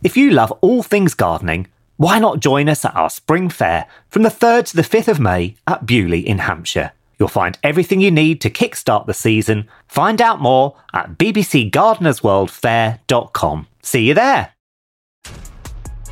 [0.00, 4.22] If you love all things gardening, why not join us at our spring fair from
[4.22, 6.92] the 3rd to the 5th of May at Beaulieu in Hampshire?
[7.18, 9.66] You'll find everything you need to kickstart the season.
[9.88, 13.66] Find out more at bbcgardenersworldfair.com.
[13.82, 14.52] See you there.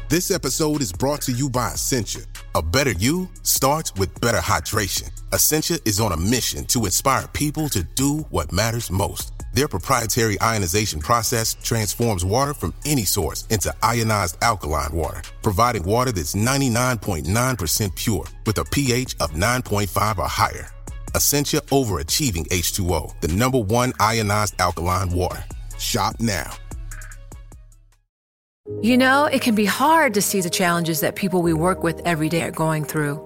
[0.08, 2.22] This episode is brought to you by Essentia.
[2.56, 5.12] A better you starts with better hydration.
[5.32, 9.35] Essentia is on a mission to inspire people to do what matters most.
[9.56, 16.12] Their proprietary ionization process transforms water from any source into ionized alkaline water, providing water
[16.12, 20.68] that's 99.9% pure with a pH of 9.5 or higher.
[21.14, 25.42] Essentia overachieving H2O, the number one ionized alkaline water.
[25.78, 26.52] Shop now.
[28.82, 32.02] You know, it can be hard to see the challenges that people we work with
[32.04, 33.25] every day are going through.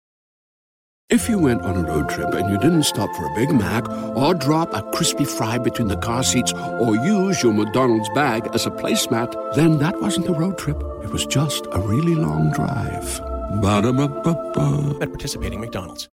[1.11, 3.85] If you went on a road trip and you didn't stop for a Big Mac
[4.15, 8.65] or drop a crispy fry between the car seats or use your McDonald's bag as
[8.65, 10.77] a placemat, then that wasn't a road trip.
[11.03, 13.19] It was just a really long drive.
[13.61, 14.99] Ba-da-ba-ba-ba.
[15.01, 16.07] At participating McDonald's.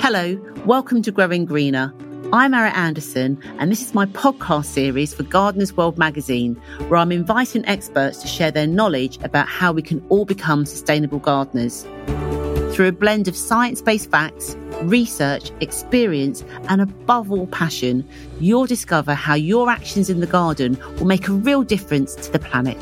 [0.00, 1.92] Hello, welcome to Growing Greener.
[2.32, 6.54] I'm Arit Anderson, and this is my podcast series for Gardeners World magazine,
[6.86, 11.18] where I'm inviting experts to share their knowledge about how we can all become sustainable
[11.18, 11.84] gardeners.
[12.74, 18.04] Through a blend of science based facts, research, experience, and above all, passion,
[18.40, 22.40] you'll discover how your actions in the garden will make a real difference to the
[22.40, 22.76] planet.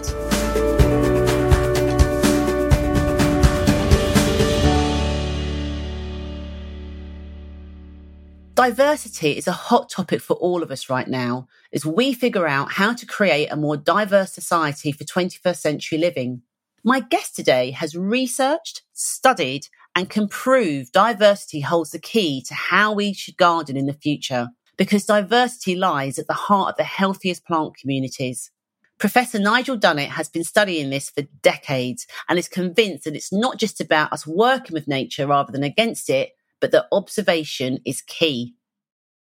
[8.55, 12.73] Diversity is a hot topic for all of us right now as we figure out
[12.73, 16.41] how to create a more diverse society for 21st century living.
[16.85, 22.93] My guest today has researched, studied, and can prove diversity holds the key to how
[22.93, 27.45] we should garden in the future because diversity lies at the heart of the healthiest
[27.45, 28.51] plant communities.
[28.99, 33.59] Professor Nigel Dunnett has been studying this for decades and is convinced that it's not
[33.59, 36.31] just about us working with nature rather than against it,
[36.61, 38.55] but that observation is key.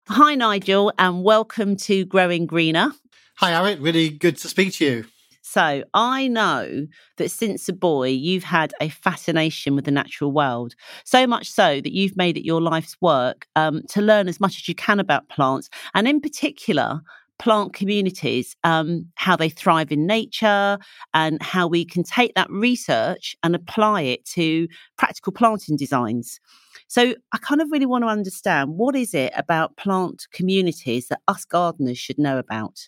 [0.08, 2.92] Hi, Nigel, and welcome to Growing Greener.
[3.36, 3.82] Hi, Arit.
[3.82, 5.04] Really good to speak to you.
[5.52, 10.76] So, I know that since a boy, you've had a fascination with the natural world,
[11.04, 14.58] so much so that you've made it your life's work um, to learn as much
[14.58, 17.00] as you can about plants, and in particular,
[17.40, 20.78] plant communities, um, how they thrive in nature,
[21.14, 24.68] and how we can take that research and apply it to
[24.98, 26.38] practical planting designs.
[26.86, 31.22] So I kind of really want to understand what is it about plant communities that
[31.26, 32.78] us gardeners should know about?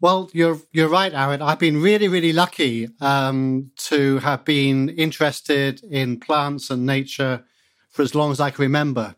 [0.00, 1.42] Well, you're you're right, Arit.
[1.42, 7.44] I've been really, really lucky um, to have been interested in plants and nature
[7.90, 9.14] for as long as I can remember.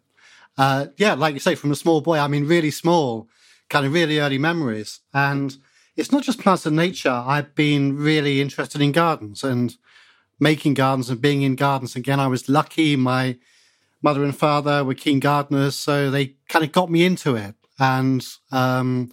[0.59, 3.29] Uh, yeah, like you say, from a small boy, I mean, really small,
[3.71, 5.01] kind of really early memories.
[5.15, 5.57] And
[5.97, 7.11] it's not just plants and nature.
[7.11, 9.77] I've been really interested in gardens and
[10.41, 11.95] making gardens and being in gardens.
[11.95, 12.97] Again, I was lucky.
[12.97, 13.37] My
[14.03, 17.55] mother and father were keen gardeners, so they kind of got me into it.
[17.79, 19.11] And um,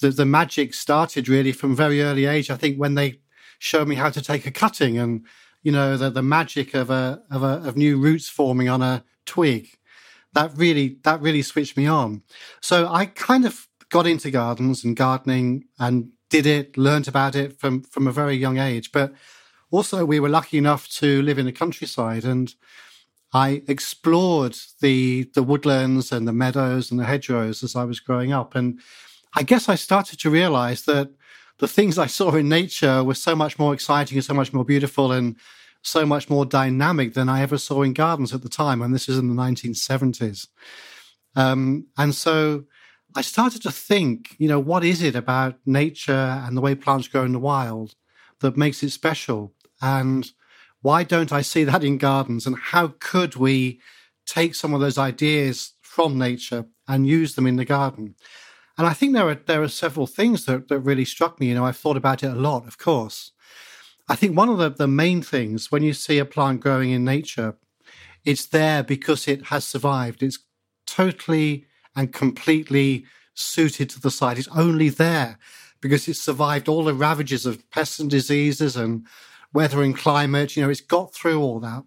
[0.00, 2.50] the, the magic started really from very early age.
[2.50, 3.20] I think when they
[3.58, 5.24] showed me how to take a cutting and
[5.62, 9.04] you know the, the magic of a, of a of new roots forming on a
[9.24, 9.68] twig.
[10.32, 12.22] That really that really switched me on.
[12.60, 17.58] So i kind of got into gardens and gardening and did it learned about it
[17.58, 18.92] from from a very young age.
[18.92, 19.12] But
[19.70, 22.54] also we were lucky enough to live in the countryside and
[23.32, 28.32] i explored the the woodlands and the meadows and the hedgerows as i was growing
[28.32, 28.54] up.
[28.54, 28.80] And
[29.36, 31.10] I guess I started to realize that
[31.58, 34.64] the things I saw in nature were so much more exciting and so much more
[34.64, 35.36] beautiful and
[35.82, 38.80] so much more dynamic than I ever saw in gardens at the time.
[38.80, 40.48] And this is in the 1970s.
[41.34, 42.64] Um, and so
[43.14, 47.08] I started to think, you know, what is it about nature and the way plants
[47.08, 47.94] grow in the wild
[48.40, 49.52] that makes it special?
[49.82, 50.30] And
[50.80, 52.46] why don't I see that in gardens?
[52.46, 53.80] And how could we
[54.24, 58.14] take some of those ideas from nature and use them in the garden?
[58.78, 61.48] And I think there are there are several things that, that really struck me.
[61.48, 63.32] You know, I've thought about it a lot, of course.
[64.08, 67.04] I think one of the, the main things when you see a plant growing in
[67.04, 67.56] nature,
[68.24, 70.22] it's there because it has survived.
[70.22, 70.38] It's
[70.86, 74.38] totally and completely suited to the site.
[74.38, 75.38] It's only there
[75.80, 79.06] because it's survived all the ravages of pests and diseases and
[79.52, 80.56] weather and climate.
[80.56, 81.84] You know, it's got through all that.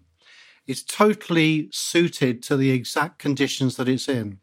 [0.68, 4.40] It's totally suited to the exact conditions that it's in.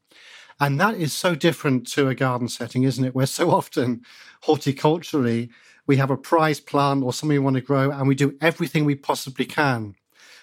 [0.58, 3.14] And that is so different to a garden setting, isn't it?
[3.14, 4.02] Where so often
[4.44, 5.50] horticulturally,
[5.86, 8.84] we have a prize plant or something we want to grow and we do everything
[8.84, 9.94] we possibly can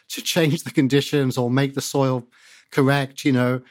[0.09, 2.25] to change the conditions or make the soil
[2.71, 3.61] correct, you know.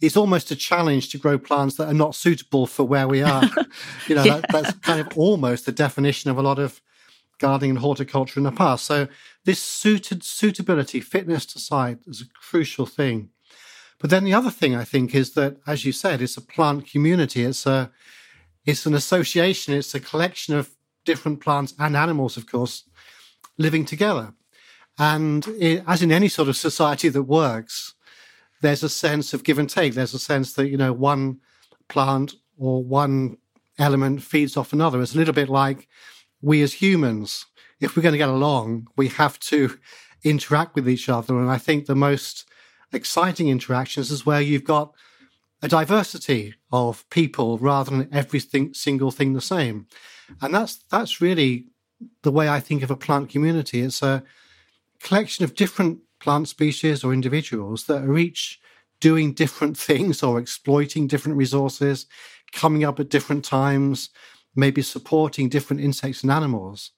[0.00, 3.44] It's almost a challenge to grow plants that are not suitable for where we are.
[4.08, 4.40] you know, yeah.
[4.40, 6.80] that, that's kind of almost the definition of a lot of
[7.38, 8.84] gardening and horticulture in the past.
[8.84, 9.06] So
[9.44, 13.30] this suited suitability, fitness to site is a crucial thing.
[13.98, 16.88] But then the other thing I think is that, as you said, it's a plant
[16.88, 17.44] community.
[17.44, 17.90] It's a,
[18.64, 19.74] it's an association.
[19.74, 20.70] It's a collection of
[21.04, 22.84] different plants and animals, of course,
[23.56, 24.34] living together.
[24.98, 27.94] And it, as in any sort of society that works,
[28.60, 29.94] there's a sense of give and take.
[29.94, 31.40] There's a sense that, you know, one
[31.88, 33.38] plant or one
[33.78, 35.00] element feeds off another.
[35.00, 35.88] It's a little bit like
[36.42, 37.46] we as humans,
[37.80, 39.78] if we're going to get along, we have to
[40.24, 41.38] interact with each other.
[41.38, 42.48] And I think the most
[42.92, 44.94] exciting interactions is where you've got
[45.62, 48.40] a diversity of people rather than every
[48.72, 49.86] single thing the same.
[50.40, 51.66] And that's that's really
[52.22, 53.80] the way I think of a plant community.
[53.80, 54.22] It's a
[55.00, 58.60] collection of different plant species or individuals that are each
[59.00, 62.06] doing different things or exploiting different resources,
[62.52, 64.10] coming up at different times,
[64.54, 66.92] maybe supporting different insects and animals.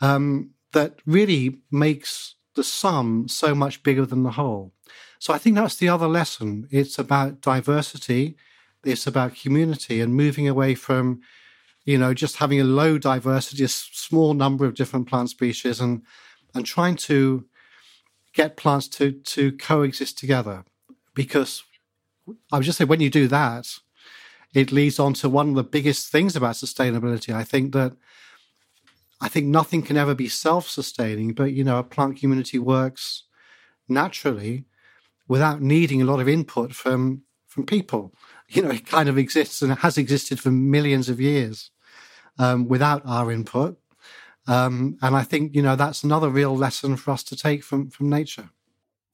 [0.00, 4.72] Um, that really makes the sum so much bigger than the whole.
[5.18, 6.68] So I think that's the other lesson.
[6.70, 8.36] It's about diversity,
[8.84, 11.20] it's about community and moving away from,
[11.84, 16.02] you know, just having a low diversity, a small number of different plant species and
[16.54, 17.44] and trying to
[18.32, 20.64] get plants to to coexist together.
[21.14, 21.64] Because
[22.52, 23.78] I would just say when you do that,
[24.54, 27.34] it leads on to one of the biggest things about sustainability.
[27.34, 27.94] I think that
[29.20, 33.24] I think nothing can ever be self-sustaining, but you know, a plant community works
[33.88, 34.64] naturally
[35.28, 38.12] without needing a lot of input from from people.
[38.50, 41.70] You know, it kind of exists and has existed for millions of years
[42.38, 43.78] um, without our input.
[44.46, 47.90] Um, and I think you know that's another real lesson for us to take from
[47.90, 48.48] from nature.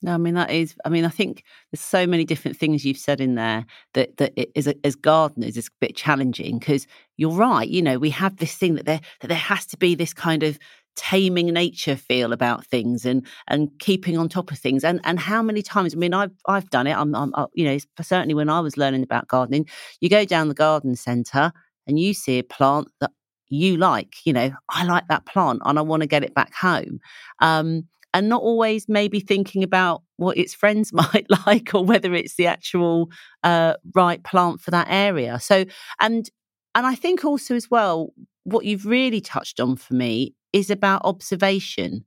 [0.02, 0.76] No, I mean that is.
[0.84, 3.64] I mean, I think there's so many different things you've said in there
[3.94, 7.69] that that is as gardeners is a bit challenging because you're right.
[7.69, 10.43] You know, we have this thing that there that there has to be this kind
[10.43, 10.58] of
[10.96, 15.43] taming nature feel about things and and keeping on top of things and and how
[15.43, 18.61] many times i mean i've i've done it i'm, I'm you know certainly when i
[18.61, 19.67] was learning about gardening
[20.00, 21.52] you go down the garden center
[21.87, 23.11] and you see a plant that
[23.49, 26.55] you like you know i like that plant and i want to get it back
[26.55, 27.00] home
[27.40, 32.37] um, and not always maybe thinking about what its friends might like or whether it's
[32.37, 33.11] the actual
[33.43, 35.40] uh, right plant for that area.
[35.40, 35.64] So
[36.00, 36.31] and
[36.75, 38.12] and i think also as well
[38.44, 42.04] what you've really touched on for me is about observation.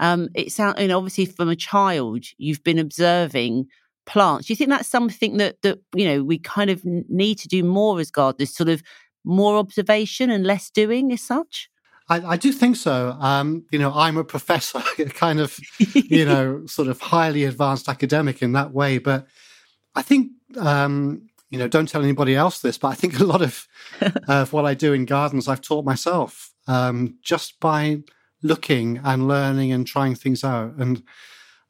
[0.00, 3.66] Um, it sounds, and obviously from a child, you've been observing
[4.06, 4.46] plants.
[4.46, 7.62] Do you think that's something that that you know we kind of need to do
[7.62, 8.82] more as gardeners, sort of
[9.24, 11.70] more observation and less doing, as such?
[12.08, 13.16] I, I do think so.
[13.20, 15.56] Um, you know, I'm a professor, kind of,
[15.94, 19.28] you know, sort of highly advanced academic in that way, but
[19.94, 23.42] I think um, you know, don't tell anybody else this, but I think a lot
[23.42, 23.68] of,
[24.28, 28.00] of what I do in gardens, I've taught myself um, just by
[28.44, 30.74] looking and learning and trying things out.
[30.76, 31.02] And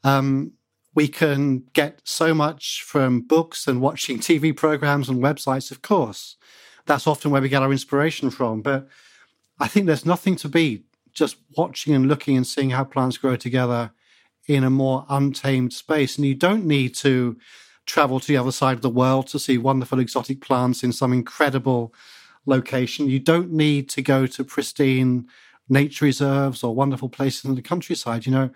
[0.04, 0.52] um,
[0.94, 6.36] we can get so much from books and watching TV programs and websites, of course.
[6.84, 8.60] That's often where we get our inspiration from.
[8.60, 8.88] But
[9.58, 13.36] I think there's nothing to beat just watching and looking and seeing how plants grow
[13.36, 13.92] together
[14.46, 16.18] in a more untamed space.
[16.18, 17.38] And you don't need to
[17.86, 21.12] travel to the other side of the world to see wonderful exotic plants in some
[21.12, 21.94] incredible
[22.50, 23.08] location.
[23.08, 25.26] You don't need to go to pristine
[25.68, 28.26] nature reserves or wonderful places in the countryside.
[28.26, 28.50] You know,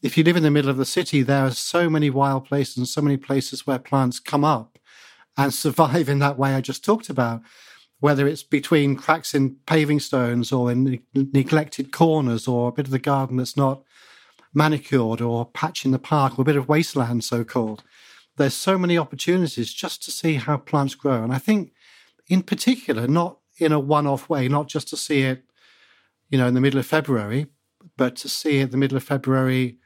[0.00, 2.78] if you live in the middle of the city, there are so many wild places
[2.78, 4.78] and so many places where plants come up
[5.36, 7.42] and survive in that way I just talked about.
[8.00, 12.90] Whether it's between cracks in paving stones or in neglected corners or a bit of
[12.90, 13.84] the garden that's not
[14.52, 17.84] manicured or a patch in the park or a bit of wasteland, so called
[18.36, 21.22] there's so many opportunities just to see how plants grow.
[21.22, 21.72] And I think,
[22.28, 25.44] in particular, not in a one off way, not just to see it,
[26.28, 27.46] you know, in the middle of February,
[27.96, 29.78] but to see it the middle of February,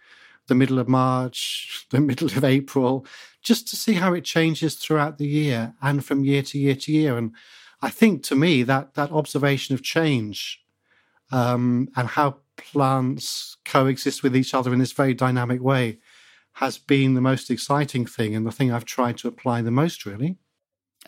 [0.49, 3.07] the middle of March, the middle of April,
[3.43, 6.93] just to see how it changes throughout the year and from year to year to
[6.93, 7.17] year.
[7.17, 7.33] And
[7.81, 10.61] I think to me that that observation of change
[11.31, 15.99] um, and how plants coexist with each other in this very dynamic way
[16.55, 20.07] has been the most exciting thing and the thing I've tried to apply the most,
[20.07, 20.39] really.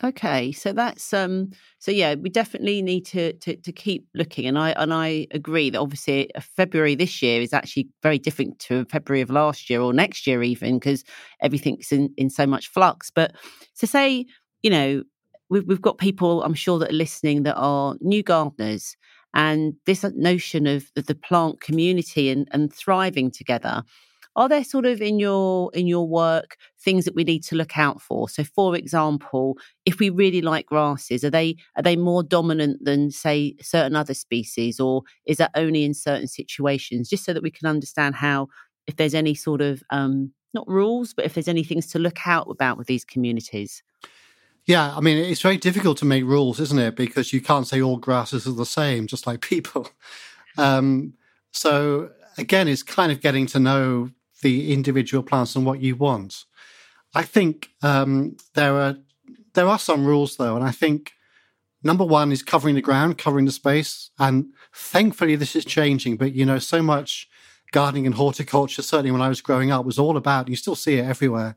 [0.01, 4.57] Okay, so that's um so yeah, we definitely need to, to to keep looking and
[4.57, 8.85] I and I agree that obviously uh, February this year is actually very different to
[8.85, 11.03] February of last year or next year even because
[11.41, 13.11] everything's in in so much flux.
[13.11, 13.35] But
[13.79, 14.25] to say,
[14.63, 15.03] you know,
[15.49, 18.95] we've we've got people I'm sure that are listening that are new gardeners
[19.33, 23.83] and this notion of the, the plant community and, and thriving together
[24.35, 27.77] are there sort of in your in your work things that we need to look
[27.77, 32.23] out for so for example if we really like grasses are they are they more
[32.23, 37.33] dominant than say certain other species or is that only in certain situations just so
[37.33, 38.47] that we can understand how
[38.87, 42.27] if there's any sort of um not rules but if there's any things to look
[42.27, 43.83] out about with these communities
[44.65, 46.95] yeah, I mean, it's very difficult to make rules, isn't it?
[46.95, 49.89] Because you can't say all grasses are the same, just like people.
[50.57, 51.13] Um,
[51.51, 54.09] so again, it's kind of getting to know
[54.41, 56.45] the individual plants and what you want.
[57.13, 58.97] I think um, there are
[59.53, 61.13] there are some rules though, and I think
[61.83, 66.17] number one is covering the ground, covering the space, and thankfully this is changing.
[66.17, 67.27] But you know, so much
[67.71, 70.49] gardening and horticulture, certainly when I was growing up, was all about.
[70.49, 71.55] You still see it everywhere.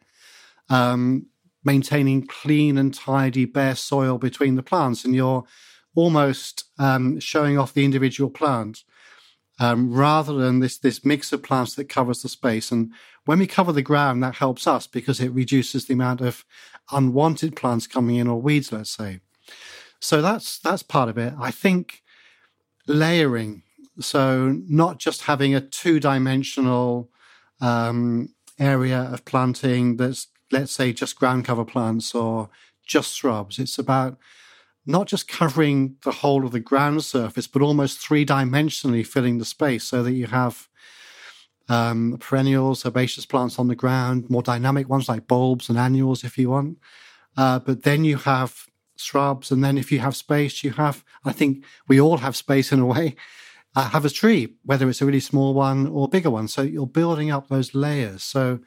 [0.69, 1.27] Um,
[1.65, 5.45] maintaining clean and tidy bare soil between the plants, and you're
[5.95, 8.85] almost um, showing off the individual plant
[9.63, 12.73] um, rather than this this mix of plants that covers the space.
[12.73, 12.91] And
[13.27, 16.45] when we cover the ground, that helps us because it reduces the amount of
[16.91, 19.21] unwanted plants coming in or weeds, let's say.
[20.01, 21.33] So that's that's part of it.
[21.39, 22.03] I think
[22.89, 23.63] layering,
[24.01, 27.09] so not just having a two dimensional
[27.61, 32.51] um, area of planting that's let's say just ground cover plants or
[32.85, 33.61] just shrubs.
[33.61, 34.19] It's about
[34.85, 39.45] not just covering the whole of the ground surface, but almost three dimensionally filling the
[39.45, 40.69] space so that you have
[41.69, 46.37] um, perennials, herbaceous plants on the ground, more dynamic ones like bulbs and annuals if
[46.37, 46.79] you want.
[47.37, 51.33] Uh, but then you have shrubs, and then if you have space, you have, I
[51.33, 53.15] think we all have space in a way,
[53.75, 56.49] uh, have a tree, whether it's a really small one or bigger one.
[56.49, 58.23] So you're building up those layers.
[58.23, 58.61] So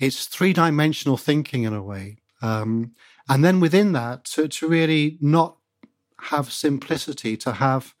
[0.00, 2.16] it's three dimensional thinking in a way.
[2.42, 2.92] Um,
[3.28, 5.56] and then within that, to, to really not
[6.30, 7.94] have simplicity, to have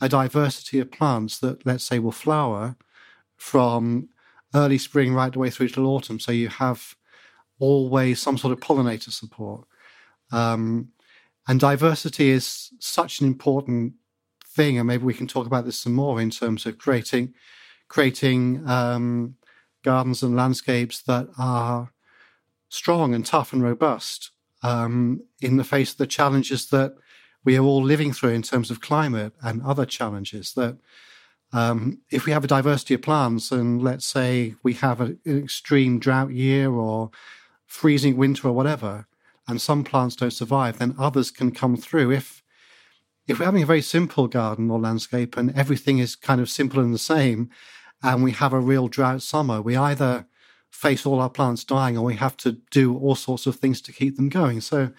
[0.00, 2.76] a diversity of plants that, let's say, will flower
[3.36, 4.08] from
[4.54, 6.18] early spring right the way through till autumn.
[6.18, 6.94] So you have
[7.58, 9.66] always some sort of pollinator support.
[10.32, 10.88] Um,
[11.48, 13.94] and diversity is such an important
[14.44, 17.34] thing, and maybe we can talk about this some more in terms of creating
[17.88, 19.36] creating um,
[19.84, 21.92] gardens and landscapes that are
[22.68, 24.30] strong and tough and robust
[24.62, 26.94] um, in the face of the challenges that
[27.44, 30.52] we are all living through in terms of climate and other challenges.
[30.54, 30.76] That
[31.52, 35.42] um, if we have a diversity of plants, and let's say we have a, an
[35.44, 37.10] extreme drought year or
[37.66, 39.06] freezing winter or whatever,
[39.48, 42.10] and some plants don't survive, then others can come through.
[42.10, 42.42] If
[43.28, 46.80] if we're having a very simple garden or landscape and everything is kind of simple
[46.80, 47.50] and the same,
[48.02, 50.26] and we have a real drought summer, we either
[50.76, 53.92] face all our plants dying or we have to do all sorts of things to
[53.92, 54.60] keep them going.
[54.60, 54.90] So,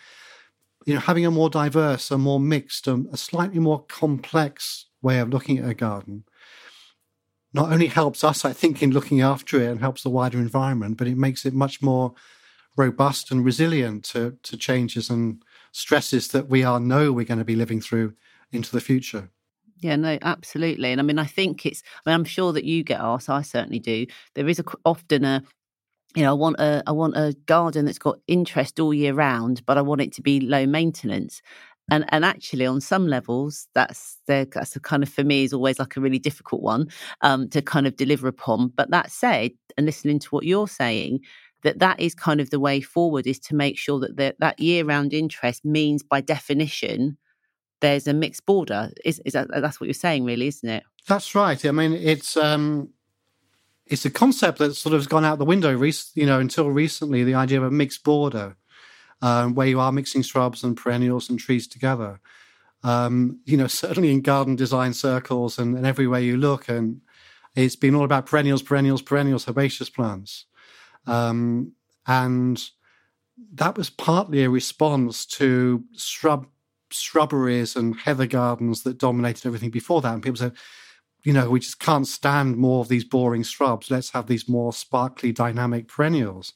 [0.86, 5.20] you know, having a more diverse, a more mixed, um, a slightly more complex way
[5.20, 6.24] of looking at a garden
[7.54, 10.98] not only helps us, I think, in looking after it and helps the wider environment,
[10.98, 12.14] but it makes it much more
[12.76, 15.42] robust and resilient to, to changes and
[15.72, 18.14] stresses that we are know we're going to be living through
[18.52, 19.30] into the future.
[19.80, 20.92] Yeah, no, absolutely.
[20.92, 23.42] And I mean, I think it's, I mean, I'm sure that you get asked, I
[23.44, 24.08] certainly do.
[24.34, 25.44] There is a, often a,
[26.18, 29.64] you know, I want a, I want a garden that's got interest all year round,
[29.68, 31.44] but I want it to be low maintenance.
[31.92, 35.54] And, and actually, on some levels, that's the, that's a kind of for me is
[35.54, 36.88] always like a really difficult one
[37.22, 38.70] um, to kind of deliver upon.
[38.70, 41.20] But that said, and listening to what you're saying,
[41.62, 44.60] that that is kind of the way forward is to make sure that the, that
[44.60, 47.20] year round interest means by definition
[47.80, 48.90] there's a mixed border.
[49.06, 50.84] Is, is that, that's what you're saying, really, isn't it?
[51.08, 51.64] That's right.
[51.64, 52.90] I mean, it's um,
[53.90, 55.76] it's a concept that sort of has gone out the window.
[55.76, 58.56] Rec- you know, until recently, the idea of a mixed border,
[59.22, 62.20] um, where you are mixing shrubs and perennials and trees together.
[62.84, 67.02] Um, you know, certainly in garden design circles and, and everywhere you look, and
[67.56, 70.46] it's been all about perennials, perennials, perennials, herbaceous plants,
[71.06, 71.72] um,
[72.06, 72.70] and
[73.54, 76.48] that was partly a response to shrub
[76.90, 80.14] shrubberies and heather gardens that dominated everything before that.
[80.14, 80.54] And people said,
[81.24, 83.92] you know, we just can't stand more of these boring shrubs.
[83.92, 86.54] Let's have these more sparkly, dynamic perennials.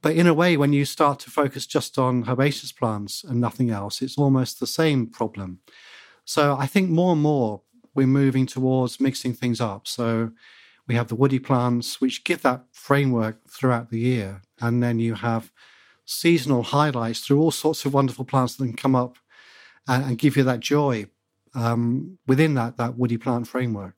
[0.00, 3.70] But in a way, when you start to focus just on herbaceous plants and nothing
[3.70, 5.60] else, it's almost the same problem.
[6.24, 7.62] So I think more and more
[7.94, 9.86] we're moving towards mixing things up.
[9.86, 10.32] So
[10.88, 14.42] we have the woody plants, which give that framework throughout the year.
[14.60, 15.52] And then you have
[16.04, 19.16] seasonal highlights through all sorts of wonderful plants that can come up
[19.86, 21.06] and, give you that joy
[21.54, 23.94] um, within that, that woody plant framework.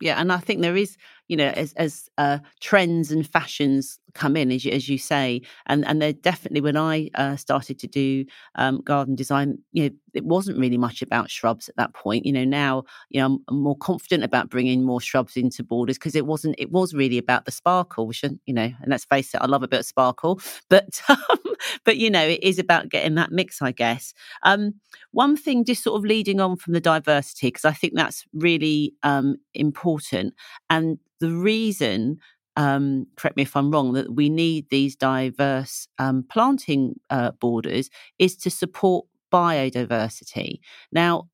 [0.00, 0.96] Yeah, and I think there is
[1.28, 5.42] you know, as as uh, trends and fashions come in, as you, as you say,
[5.66, 9.90] and and they're definitely when I uh, started to do um, garden design, you know,
[10.14, 12.26] it wasn't really much about shrubs at that point.
[12.26, 16.14] You know, now you know I'm, more confident about bringing more shrubs into borders because
[16.14, 16.56] it wasn't.
[16.58, 19.62] It was really about the sparkle, which you know, and let's face it, I love
[19.62, 21.38] a bit of sparkle, but um,
[21.84, 24.14] but you know, it is about getting that mix, I guess.
[24.42, 24.74] Um,
[25.12, 28.94] one thing, just sort of leading on from the diversity, because I think that's really
[29.02, 30.34] um, important,
[30.70, 32.18] and the reason
[32.58, 37.88] um, correct me if I'm wrong, that we need these diverse um, planting uh, borders
[38.18, 40.60] is to support biodiversity.
[40.92, 41.28] Now,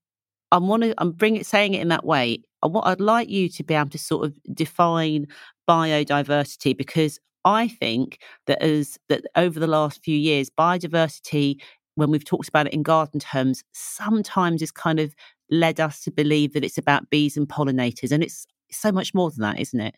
[0.52, 2.42] I'm want to I'm bring it saying it in that way.
[2.60, 5.26] What I'd like you to be able to sort of define
[5.68, 11.60] biodiversity because I think that as that over the last few years, biodiversity,
[11.96, 15.14] when we've talked about it in garden terms, sometimes is kind of
[15.50, 19.30] led us to believe that it's about bees and pollinators, and it's so much more
[19.30, 19.94] than that, isn't it?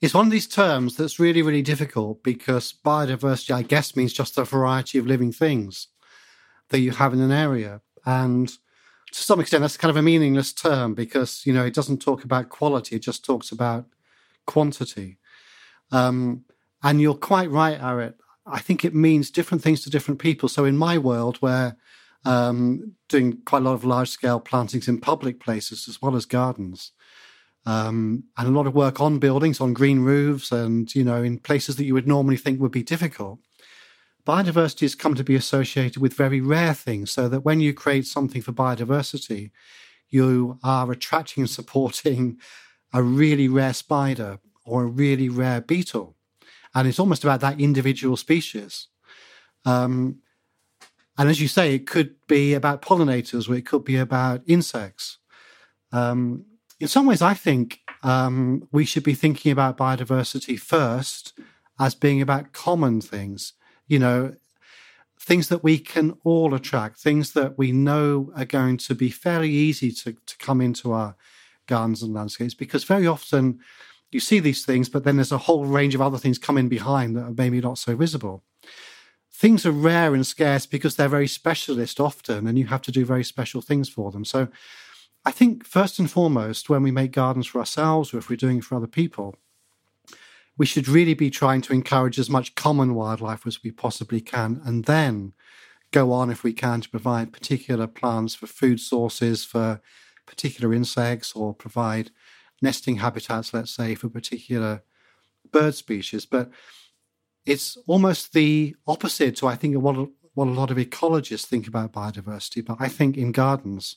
[0.00, 4.38] It's one of these terms that's really, really difficult because biodiversity, I guess, means just
[4.38, 5.88] a variety of living things
[6.70, 7.80] that you have in an area.
[8.04, 12.00] And to some extent, that's kind of a meaningless term because, you know, it doesn't
[12.00, 13.86] talk about quality, it just talks about
[14.46, 15.18] quantity.
[15.92, 16.44] Um,
[16.82, 18.14] and you're quite right, Arit.
[18.46, 20.48] I think it means different things to different people.
[20.48, 21.76] So in my world, where
[22.24, 26.24] um, doing quite a lot of large scale plantings in public places as well as
[26.24, 26.92] gardens,
[27.66, 31.38] um, and a lot of work on buildings, on green roofs, and you know, in
[31.38, 33.38] places that you would normally think would be difficult.
[34.30, 38.06] Biodiversity has come to be associated with very rare things, so that when you create
[38.06, 39.50] something for biodiversity,
[40.08, 42.38] you are attracting and supporting
[42.92, 46.14] a really rare spider or a really rare beetle,
[46.72, 48.86] and it's almost about that individual species.
[49.64, 50.20] Um,
[51.18, 55.18] and as you say, it could be about pollinators, or it could be about insects.
[55.90, 56.44] Um,
[56.78, 61.32] in some ways, I think um, we should be thinking about biodiversity first
[61.80, 63.54] as being about common things,
[63.90, 64.32] you know,
[65.18, 69.50] things that we can all attract, things that we know are going to be fairly
[69.50, 71.16] easy to, to come into our
[71.66, 73.58] gardens and landscapes, because very often
[74.12, 77.16] you see these things, but then there's a whole range of other things coming behind
[77.16, 78.44] that are maybe not so visible.
[79.32, 83.04] Things are rare and scarce because they're very specialist often, and you have to do
[83.04, 84.24] very special things for them.
[84.24, 84.48] So
[85.24, 88.58] I think first and foremost, when we make gardens for ourselves or if we're doing
[88.58, 89.34] it for other people,
[90.60, 94.60] we should really be trying to encourage as much common wildlife as we possibly can,
[94.62, 95.32] and then
[95.90, 99.80] go on if we can to provide particular plants for food sources for
[100.26, 102.10] particular insects or provide
[102.60, 104.82] nesting habitats, let's say, for particular
[105.50, 106.26] bird species.
[106.26, 106.50] But
[107.46, 111.94] it's almost the opposite to, I think, what, what a lot of ecologists think about
[111.94, 112.62] biodiversity.
[112.62, 113.96] But I think in gardens,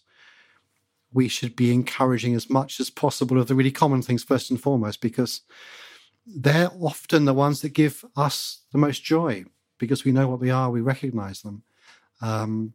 [1.12, 4.62] we should be encouraging as much as possible of the really common things first and
[4.62, 5.42] foremost, because
[6.26, 9.46] they're often the ones that give us the most joy
[9.78, 11.64] because we know what they are, we recognize them.
[12.22, 12.74] Um,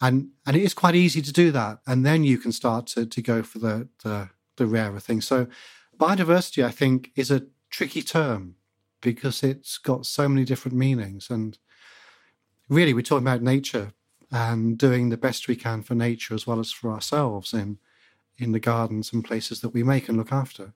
[0.00, 1.78] and and it is quite easy to do that.
[1.86, 5.26] And then you can start to, to go for the, the, the rarer things.
[5.26, 5.46] So
[5.96, 8.56] biodiversity, I think, is a tricky term
[9.00, 11.30] because it's got so many different meanings.
[11.30, 11.58] And
[12.68, 13.92] really, we're talking about nature
[14.30, 17.78] and doing the best we can for nature as well as for ourselves in
[18.36, 20.72] in the gardens and places that we make and look after.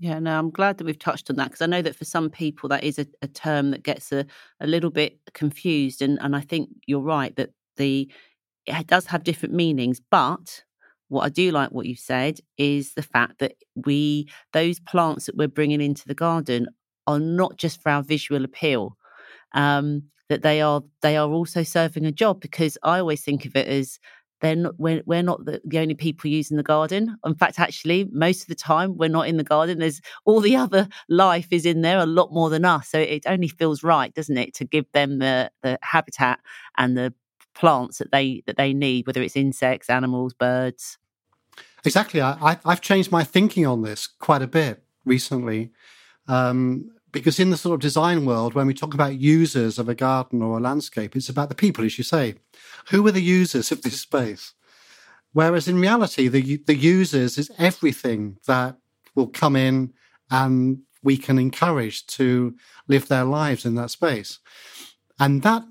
[0.00, 2.30] Yeah, no, I'm glad that we've touched on that because I know that for some
[2.30, 4.24] people that is a, a term that gets a,
[4.60, 8.10] a little bit confused, and and I think you're right that the
[8.66, 10.64] it does have different meanings, but
[11.08, 15.36] what I do like what you've said is the fact that we those plants that
[15.36, 16.68] we're bringing into the garden
[17.06, 18.96] are not just for our visual appeal.
[19.52, 23.56] Um, that they are they are also serving a job because I always think of
[23.56, 23.98] it as
[24.40, 27.16] they're not we're, we're not the, the, only people using the garden.
[27.24, 29.78] In fact actually most of the time we're not in the garden.
[29.78, 32.88] There's all the other life is in there a lot more than us.
[32.88, 36.40] So it only feels right doesn't it to give them the the habitat
[36.76, 37.14] and the
[37.54, 40.98] plants that they that they need whether it's insects animals birds.
[41.84, 42.20] Exactly.
[42.20, 45.70] I i've changed my thinking on this quite a bit recently.
[46.28, 49.94] Um, because in the sort of design world, when we talk about users of a
[49.94, 52.34] garden or a landscape, it's about the people, as you say.
[52.90, 54.54] Who are the users of this space?
[55.32, 58.76] Whereas in reality, the the users is everything that
[59.14, 59.92] will come in
[60.30, 62.54] and we can encourage to
[62.88, 64.38] live their lives in that space.
[65.18, 65.64] And that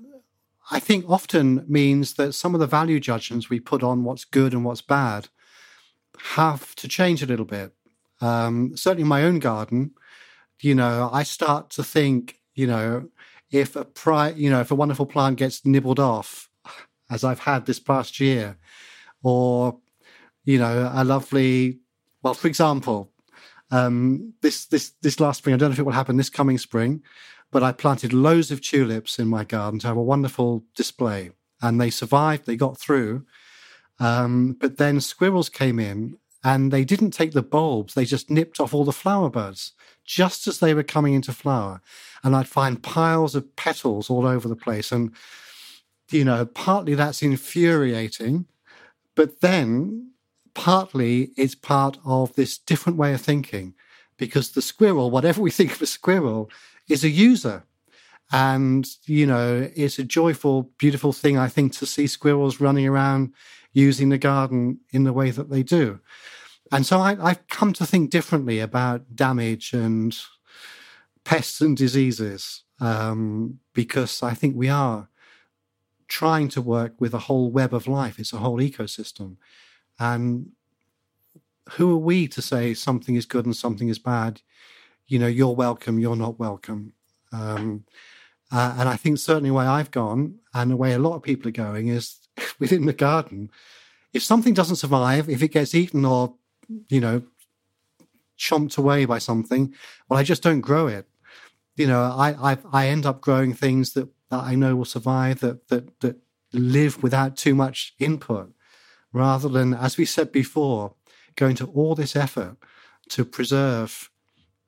[0.70, 4.52] I think often means that some of the value judgments we put on what's good
[4.52, 5.28] and what's bad
[6.34, 7.72] have to change a little bit.
[8.20, 9.92] Um, certainly, my own garden,
[10.60, 13.08] you know, I start to think, you know,
[13.50, 16.48] if a pri- you know, if a wonderful plant gets nibbled off,
[17.10, 18.56] as I've had this past year,
[19.22, 19.78] or
[20.44, 21.78] you know, a lovely,
[22.22, 23.10] well, for example,
[23.70, 26.58] um, this this this last spring, I don't know if it will happen this coming
[26.58, 27.02] spring,
[27.50, 31.30] but I planted loads of tulips in my garden to have a wonderful display.
[31.62, 33.26] And they survived, they got through.
[33.98, 38.60] Um, but then squirrels came in and they didn't take the bulbs, they just nipped
[38.60, 39.72] off all the flower buds
[40.04, 41.80] just as they were coming into flower.
[42.24, 44.90] And I'd find piles of petals all over the place.
[44.90, 45.12] And,
[46.10, 48.46] you know, partly that's infuriating,
[49.14, 50.12] but then
[50.54, 53.74] partly it's part of this different way of thinking
[54.16, 56.50] because the squirrel, whatever we think of a squirrel,
[56.88, 57.64] is a user.
[58.32, 63.32] And, you know, it's a joyful, beautiful thing, I think, to see squirrels running around
[63.72, 66.00] using the garden in the way that they do.
[66.72, 70.16] And so I, have come to think differently about damage and
[71.24, 75.08] pests and diseases um, because I think we are
[76.06, 78.18] trying to work with a whole web of life.
[78.18, 79.36] It's a whole ecosystem.
[79.98, 80.52] And
[81.70, 84.40] who are we to say something is good and something is bad?
[85.10, 86.92] you know, you're welcome, you're not welcome.
[87.32, 87.84] Um,
[88.52, 91.48] uh, and I think certainly where I've gone and the way a lot of people
[91.48, 92.16] are going is
[92.58, 93.50] within the garden.
[94.12, 96.34] If something doesn't survive, if it gets eaten or,
[96.88, 97.22] you know,
[98.38, 99.74] chomped away by something,
[100.08, 101.06] well, I just don't grow it.
[101.76, 105.40] You know, I I, I end up growing things that, that I know will survive,
[105.40, 106.16] that that that
[106.52, 108.52] live without too much input,
[109.12, 110.94] rather than, as we said before,
[111.36, 112.56] going to all this effort
[113.10, 114.10] to preserve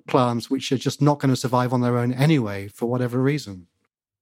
[0.06, 3.66] plants which are just not going to survive on their own anyway for whatever reason.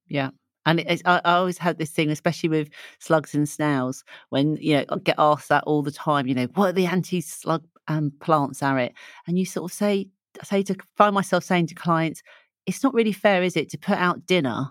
[0.06, 0.30] Yeah.
[0.70, 4.84] And I, I, always have this thing, especially with slugs and snails, when you know
[4.88, 6.28] I get asked that all the time.
[6.28, 8.94] You know, what are the anti-slug um, plants, are it?
[9.26, 10.08] And you sort of say,
[10.40, 12.22] I say to find myself saying to clients,
[12.66, 14.70] it's not really fair, is it, to put out dinner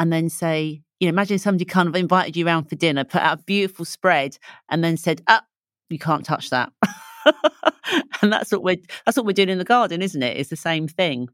[0.00, 3.22] and then say, you know, imagine somebody kind of invited you around for dinner, put
[3.22, 4.36] out a beautiful spread,
[4.68, 5.44] and then said, "Ah,
[5.90, 6.72] you can't touch that."
[8.22, 10.36] and that's what we're that's what we're doing in the garden, isn't it?
[10.36, 11.28] It's the same thing.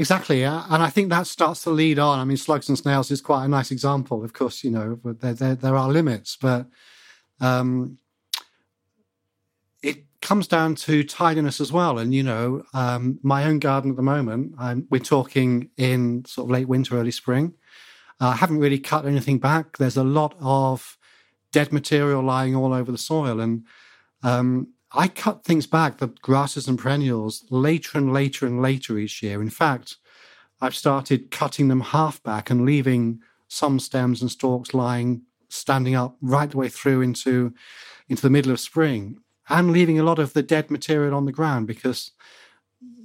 [0.00, 0.64] Exactly, yeah.
[0.70, 2.18] and I think that starts to lead on.
[2.18, 4.24] I mean, slugs and snails is quite a nice example.
[4.24, 6.64] Of course, you know, there there, there are limits, but
[7.38, 7.98] um,
[9.82, 11.98] it comes down to tidiness as well.
[11.98, 16.46] And you know, um, my own garden at the moment, I'm, we're talking in sort
[16.46, 17.52] of late winter, early spring.
[18.22, 19.76] Uh, I haven't really cut anything back.
[19.76, 20.96] There's a lot of
[21.52, 23.66] dead material lying all over the soil, and
[24.22, 29.22] um, I cut things back, the grasses and perennials, later and later and later each
[29.22, 29.40] year.
[29.40, 29.96] In fact,
[30.60, 36.16] I've started cutting them half back and leaving some stems and stalks lying, standing up
[36.20, 37.54] right the way through into,
[38.08, 41.32] into the middle of spring, and leaving a lot of the dead material on the
[41.32, 42.12] ground because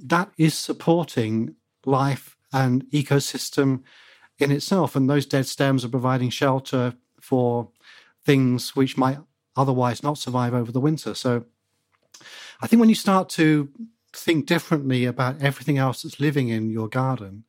[0.04, 3.82] that is supporting life and ecosystem
[4.38, 4.96] in itself.
[4.96, 7.70] And those dead stems are providing shelter for
[8.24, 9.18] things which might
[9.56, 11.14] otherwise not survive over the winter.
[11.14, 11.44] So
[12.60, 13.68] I think when you start to
[14.12, 17.44] think differently about everything else that's living in your garden,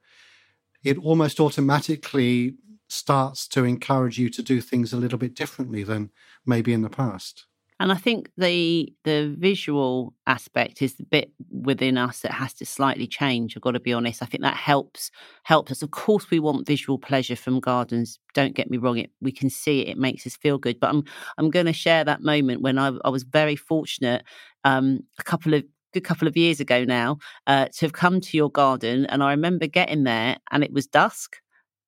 [0.83, 2.55] it almost automatically
[2.89, 6.09] starts to encourage you to do things a little bit differently than
[6.45, 7.45] maybe in the past.
[7.79, 12.65] And I think the the visual aspect is the bit within us that has to
[12.65, 13.55] slightly change.
[13.55, 14.23] I've got to be honest.
[14.23, 15.11] I think that helps
[15.43, 15.83] helps us.
[15.83, 18.19] Of course, we want visual pleasure from gardens.
[18.33, 18.97] Don't get me wrong.
[18.97, 19.89] It we can see it.
[19.89, 20.79] It makes us feel good.
[20.79, 21.03] But I'm
[21.37, 24.23] I'm going to share that moment when I, I was very fortunate.
[24.63, 25.63] Um, a couple of
[25.93, 29.31] good couple of years ago now uh, to have come to your garden, and I
[29.31, 31.37] remember getting there, and it was dusk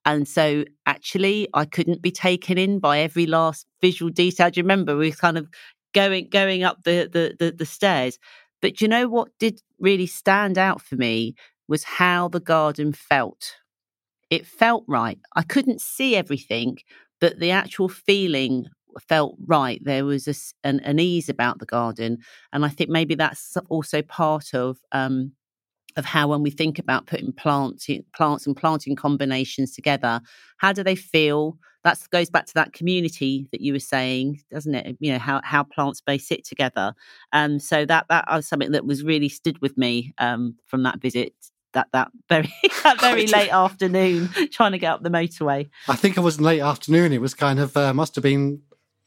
[0.06, 4.50] and so actually I couldn't be taken in by every last visual detail.
[4.50, 5.48] Do you remember we kind of
[5.94, 8.18] going going up the, the the, the stairs.
[8.62, 11.36] But you know what did really stand out for me
[11.68, 13.56] was how the garden felt.
[14.30, 15.20] It felt right.
[15.36, 16.78] I couldn't see everything,
[17.22, 18.68] but the actual feeling
[19.08, 19.80] felt right.
[19.84, 22.18] There was a, an, an, ease about the garden,
[22.52, 25.32] and I think maybe that's also part of um,
[25.96, 30.22] of how when we think about putting plants plants and planting combinations together
[30.58, 34.76] how do they feel that goes back to that community that you were saying doesn't
[34.76, 36.94] it you know how how plants may sit together
[37.34, 41.00] um so that that was something that was really stood with me um from that
[41.00, 41.34] visit
[41.74, 42.52] that that very
[42.84, 46.62] that very late afternoon trying to get up the motorway i think it was late
[46.62, 48.62] afternoon it was kind of uh, must have been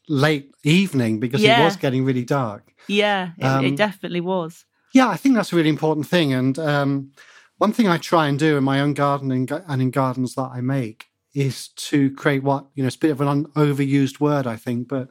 [0.09, 1.61] late evening because Yeah.
[1.61, 2.73] it was getting really dark.
[2.87, 4.65] Yeah, it, Um, it definitely was.
[4.93, 6.33] Yeah, I think that's a really important thing.
[6.33, 7.11] And um,
[7.57, 10.51] one thing I try and do in my own garden and, and in gardens that
[10.53, 14.45] I make is to create what, you know, it's a bit of an overused word,
[14.45, 15.09] I think, but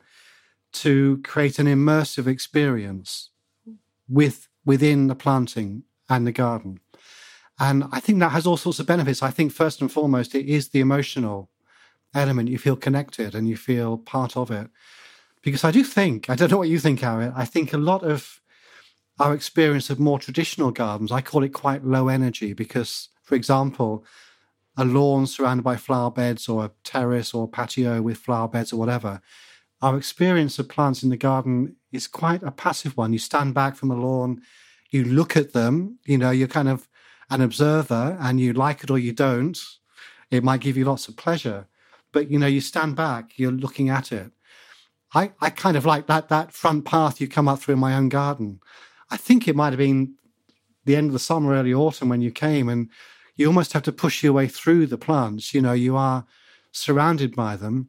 [0.73, 3.31] to create an immersive experience
[4.09, 6.79] with within the planting and the garden.
[7.59, 9.23] And I think that has all sorts of benefits.
[9.23, 11.51] I think first and foremost, it is the emotional
[12.15, 12.49] element.
[12.49, 14.69] You feel connected and you feel part of it.
[15.43, 18.05] Because I do think, I don't know what you think, Arit, I think a lot
[18.05, 18.41] of
[19.19, 24.05] our experience of more traditional gardens, I call it quite low energy because, for example,
[24.77, 28.73] a lawn surrounded by flower beds or a terrace or a patio with flower beds
[28.73, 29.21] or whatever,
[29.81, 33.13] our experience of plants in the garden is quite a passive one.
[33.13, 34.41] You stand back from a lawn,
[34.91, 36.89] you look at them, you know, you're kind of
[37.31, 39.59] an observer and you like it or you don't.
[40.31, 41.67] It might give you lots of pleasure,
[42.13, 44.31] but you know, you stand back, you're looking at it.
[45.15, 47.95] I, I kind of like that that front path you come up through in my
[47.95, 48.61] own garden.
[49.11, 50.15] I think it might have been
[50.85, 52.89] the end of the summer, early autumn when you came, and
[53.37, 55.55] you almost have to push your way through the plants.
[55.55, 56.25] You know, you are
[56.73, 57.89] surrounded by them.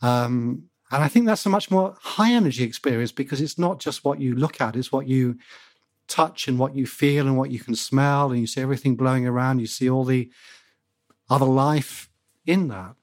[0.00, 4.04] Um, and I think that's a much more high energy experience because it's not just
[4.04, 5.38] what you look at, it's what you
[6.06, 9.26] touch and what you feel and what you can smell, and you see everything blowing
[9.26, 10.30] around, you see all the
[11.30, 12.10] other life
[12.44, 12.94] in that.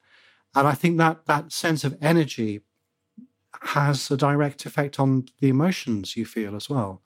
[0.54, 2.60] And I think that that sense of energy
[3.62, 7.02] has a direct effect on the emotions you feel as well.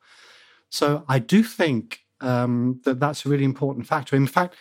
[0.69, 4.17] So I do think um, that that's a really important factor.
[4.17, 4.55] In fact,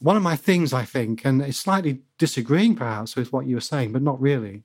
[0.00, 3.60] one of my things I think, and it's slightly disagreeing perhaps with what you were
[3.60, 4.64] saying, but not really,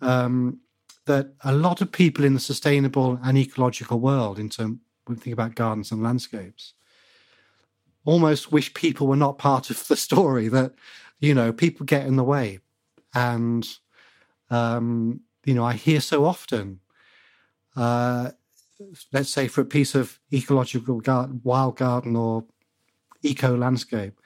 [0.00, 0.60] um,
[1.04, 5.32] that a lot of people in the sustainable and ecological world, in terms we think
[5.32, 6.74] about gardens and landscapes,
[8.04, 10.48] almost wish people were not part of the story.
[10.48, 10.72] That
[11.20, 12.58] you know people get in the way,
[13.14, 13.66] and
[14.50, 16.80] um, you know I hear so often.
[17.76, 18.32] Uh,
[19.12, 22.44] let's say for a piece of ecological gar- wild garden or
[23.22, 24.20] eco landscape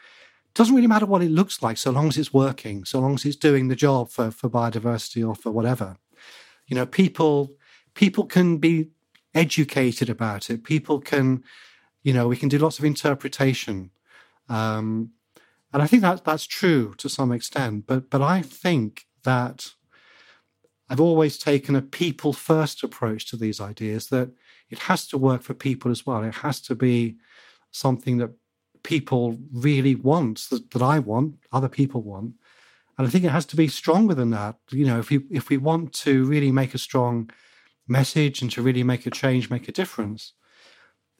[0.54, 3.24] doesn't really matter what it looks like so long as it's working so long as
[3.24, 5.96] it's doing the job for, for biodiversity or for whatever.
[6.66, 7.52] You know people
[7.94, 8.90] people can be
[9.34, 10.64] educated about it.
[10.64, 11.42] People can
[12.02, 13.90] you know we can do lots of interpretation
[14.48, 15.10] um,
[15.72, 19.70] and i think that that's true to some extent but but i think that
[20.92, 24.30] I've always taken a people first approach to these ideas that
[24.72, 26.24] it has to work for people as well.
[26.24, 27.16] It has to be
[27.72, 28.30] something that
[28.82, 32.32] people really want, that, that I want, other people want.
[32.96, 34.56] And I think it has to be stronger than that.
[34.70, 37.30] You know, if we if we want to really make a strong
[37.86, 40.32] message and to really make a change, make a difference,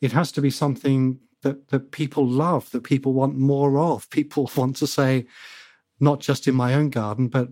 [0.01, 4.09] it has to be something that, that people love, that people want more of.
[4.19, 5.27] People want to say,
[6.01, 7.49] not just in my own garden, but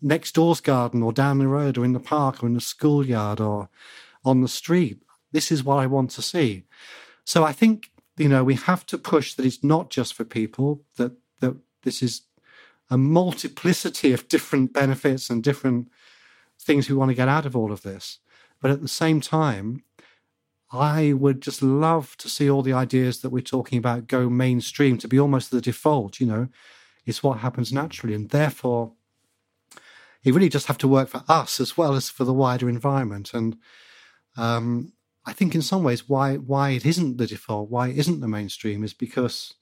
[0.00, 3.40] next door's garden or down the road or in the park or in the schoolyard
[3.40, 3.68] or
[4.24, 4.98] on the street.
[5.36, 6.64] This is what I want to see.
[7.26, 10.80] So I think, you know, we have to push that it's not just for people,
[10.96, 12.22] that that this is
[12.88, 15.88] a multiplicity of different benefits and different
[16.58, 18.18] things we want to get out of all of this.
[18.62, 19.82] But at the same time,
[20.72, 24.96] I would just love to see all the ideas that we're talking about go mainstream
[24.96, 26.48] to be almost the default, you know,
[27.04, 28.14] it's what happens naturally.
[28.14, 28.92] And therefore,
[30.24, 33.34] it really just have to work for us as well as for the wider environment.
[33.34, 33.58] And
[34.38, 34.92] um,
[35.26, 38.28] I think in some ways why why it isn't the default, why it isn't the
[38.28, 39.54] mainstream, is because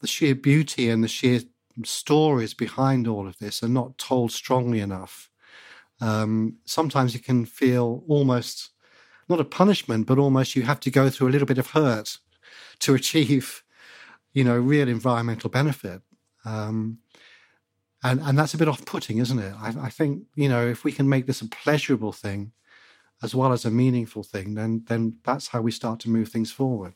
[0.00, 1.40] the sheer beauty and the sheer
[1.84, 5.30] stories behind all of this are not told strongly enough.
[6.00, 8.70] Um, sometimes it can feel almost
[9.28, 12.18] not a punishment, but almost you have to go through a little bit of hurt
[12.80, 13.62] to achieve,
[14.32, 16.02] you know, real environmental benefit.
[16.44, 16.98] Um,
[18.02, 19.54] and and that's a bit off-putting, isn't it?
[19.60, 22.52] I, I think you know if we can make this a pleasurable thing,
[23.22, 26.50] as well as a meaningful thing, then then that's how we start to move things
[26.50, 26.94] forward.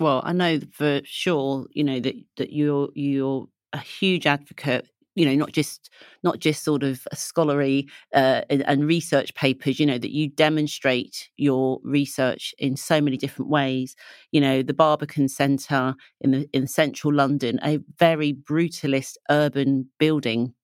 [0.00, 4.88] Well, I know for sure, you know that that you're you're a huge advocate.
[5.14, 5.90] You know, not just
[6.22, 9.78] not just sort of a scholarly uh, and, and research papers.
[9.78, 13.94] You know that you demonstrate your research in so many different ways.
[14.30, 20.54] You know, the Barbican Centre in the in central London, a very brutalist urban building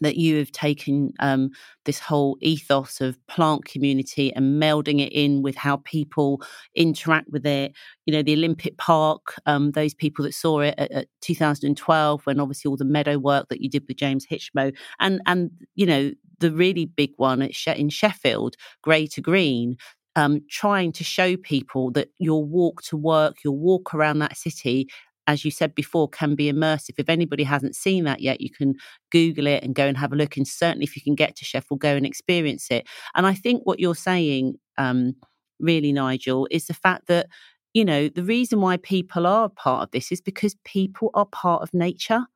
[0.00, 1.50] that you have taken um,
[1.84, 6.42] this whole ethos of plant community and melding it in with how people
[6.74, 7.72] interact with it.
[8.06, 12.40] You know, the Olympic Park, um, those people that saw it at, at 2012, when
[12.40, 16.12] obviously all the meadow work that you did with James Hitchmough, and and you know
[16.40, 19.76] the really big one at she- in Sheffield, Grey to Green.
[20.16, 24.88] Um, trying to show people that your walk to work, your walk around that city
[25.26, 26.94] as you said before, can be immersive.
[26.98, 28.74] If anybody hasn't seen that yet, you can
[29.10, 30.36] Google it and go and have a look.
[30.36, 32.86] And certainly, if you can get to Sheffield, go and experience it.
[33.14, 35.14] And I think what you're saying, um,
[35.58, 37.28] really, Nigel, is the fact that
[37.72, 41.62] you know the reason why people are part of this is because people are part
[41.62, 42.26] of nature.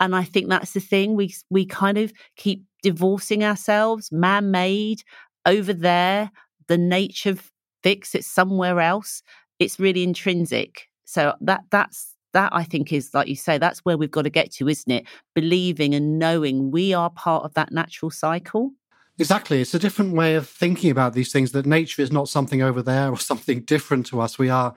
[0.00, 1.14] And I think that's the thing.
[1.14, 5.02] We we kind of keep divorcing ourselves, man made,
[5.46, 6.30] over there.
[6.66, 7.36] The nature
[7.82, 9.22] fix it somewhere else.
[9.58, 10.88] It's really intrinsic.
[11.04, 14.30] So that that's that I think is, like you say, that's where we've got to
[14.30, 15.06] get to, isn't it?
[15.34, 18.72] Believing and knowing we are part of that natural cycle.
[19.18, 19.60] Exactly.
[19.60, 22.82] It's a different way of thinking about these things that nature is not something over
[22.82, 24.38] there or something different to us.
[24.38, 24.74] We are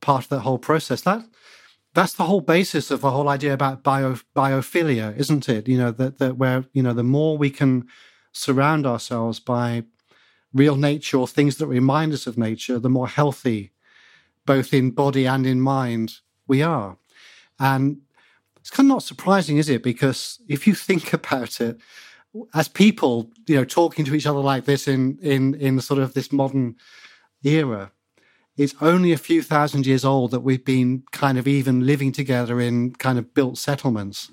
[0.00, 1.02] part of that whole process.
[1.02, 1.24] That
[1.94, 5.66] that's the whole basis of the whole idea about bio, biophilia, isn't it?
[5.66, 7.88] You know, that, that where, you know, the more we can
[8.32, 9.84] surround ourselves by
[10.52, 13.72] real nature or things that remind us of nature, the more healthy,
[14.46, 16.18] both in body and in mind,
[16.50, 16.98] we are.
[17.58, 18.02] And
[18.58, 19.82] it's kind of not surprising, is it?
[19.82, 21.80] Because if you think about it,
[22.54, 26.12] as people, you know, talking to each other like this in in in sort of
[26.12, 26.76] this modern
[27.42, 27.90] era,
[28.56, 32.60] it's only a few thousand years old that we've been kind of even living together
[32.60, 34.30] in kind of built settlements.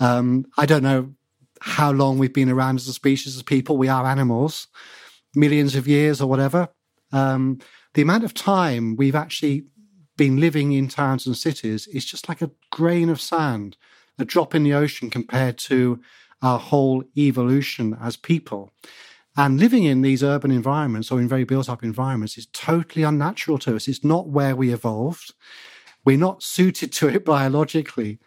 [0.00, 1.14] Um, I don't know
[1.60, 3.76] how long we've been around as a species as people.
[3.76, 4.66] We are animals,
[5.34, 6.68] millions of years or whatever.
[7.12, 7.60] Um,
[7.94, 9.64] the amount of time we've actually
[10.22, 13.76] been living in towns and cities is just like a grain of sand,
[14.20, 16.00] a drop in the ocean compared to
[16.40, 18.72] our whole evolution as people.
[19.36, 23.58] And living in these urban environments or in very built up environments is totally unnatural
[23.58, 23.88] to us.
[23.88, 25.34] It's not where we evolved.
[26.04, 28.20] We're not suited to it biologically.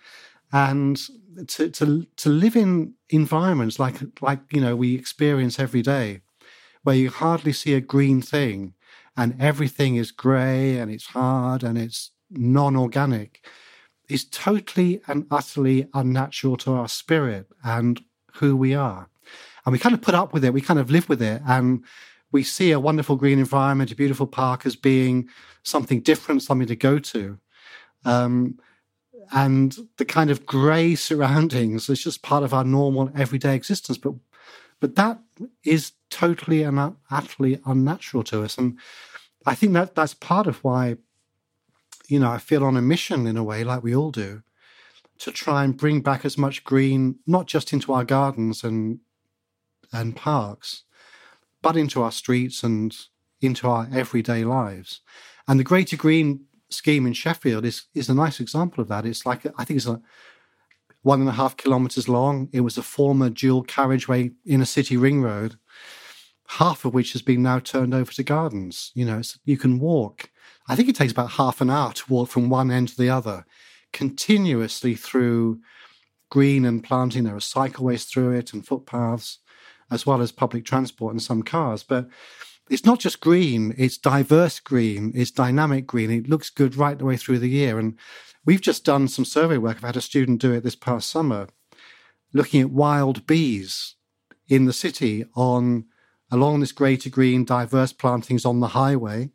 [0.51, 0.99] And
[1.47, 6.23] to, to, to live in environments like, like, you know, we experience every day,
[6.83, 8.73] where you hardly see a green thing,
[9.17, 13.45] and everything is grey and it's hard and it's non organic
[14.09, 18.01] is totally and utterly unnatural to our spirit and
[18.33, 19.09] who we are.
[19.65, 21.83] And we kind of put up with it, we kind of live with it, and
[22.31, 25.27] we see a wonderful green environment, a beautiful park as being
[25.63, 27.39] something different, something to go to.
[28.03, 28.59] Um,
[29.31, 33.97] and the kind of grey surroundings is just part of our normal everyday existence.
[33.97, 34.13] But
[34.85, 35.19] but that
[35.63, 38.55] is totally and utterly unnatural to us.
[38.55, 38.77] And
[39.43, 40.97] I think that that's part of why,
[42.07, 44.43] you know, I feel on a mission in a way, like we all do,
[45.17, 48.99] to try and bring back as much green, not just into our gardens and
[49.91, 50.83] and parks,
[51.63, 52.95] but into our streets and
[53.41, 55.01] into our everyday lives.
[55.47, 59.07] And the Grey to Green scheme in Sheffield is is a nice example of that.
[59.07, 59.99] It's like I think it's a
[61.05, 62.49] one and a half kilometers long.
[62.51, 65.55] It was a former dual carriageway in a city ring road,
[66.47, 68.91] half of which has been now turned over to gardens.
[68.95, 70.31] You know, you can walk.
[70.67, 73.11] I think it takes about half an hour to walk from one end to the
[73.11, 73.45] other,
[73.93, 75.59] continuously through
[76.31, 77.25] green and planting.
[77.25, 79.37] There are cycleways through it and footpaths,
[79.91, 81.83] as well as public transport and some cars.
[81.83, 82.07] But
[82.67, 86.09] it's not just green, it's diverse green, it's dynamic green.
[86.09, 87.77] It looks good right the way through the year.
[87.77, 87.95] And
[88.45, 89.77] We've just done some survey work.
[89.77, 91.47] I've had a student do it this past summer,
[92.31, 93.95] looking at wild bees
[94.47, 95.85] in the city on
[96.31, 99.31] along this Grey to Green, diverse plantings on the highway,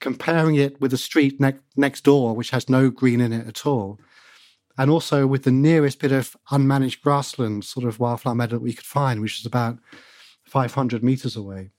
[0.00, 3.66] comparing it with the street ne- next door, which has no green in it at
[3.66, 3.98] all,
[4.76, 8.72] and also with the nearest bit of unmanaged grassland, sort of wildflower meadow that we
[8.72, 9.78] could find, which is about
[10.44, 11.70] 500 meters away.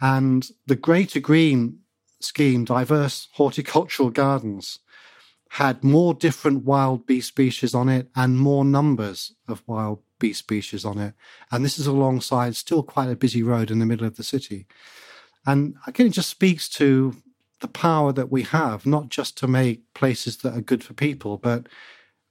[0.00, 1.80] And the Grey to Green
[2.20, 4.78] scheme, diverse horticultural gardens,
[5.50, 10.84] had more different wild bee species on it and more numbers of wild bee species
[10.84, 11.14] on it.
[11.50, 14.66] And this is alongside still quite a busy road in the middle of the city.
[15.46, 17.16] And again, it just speaks to
[17.60, 21.38] the power that we have, not just to make places that are good for people,
[21.38, 21.68] but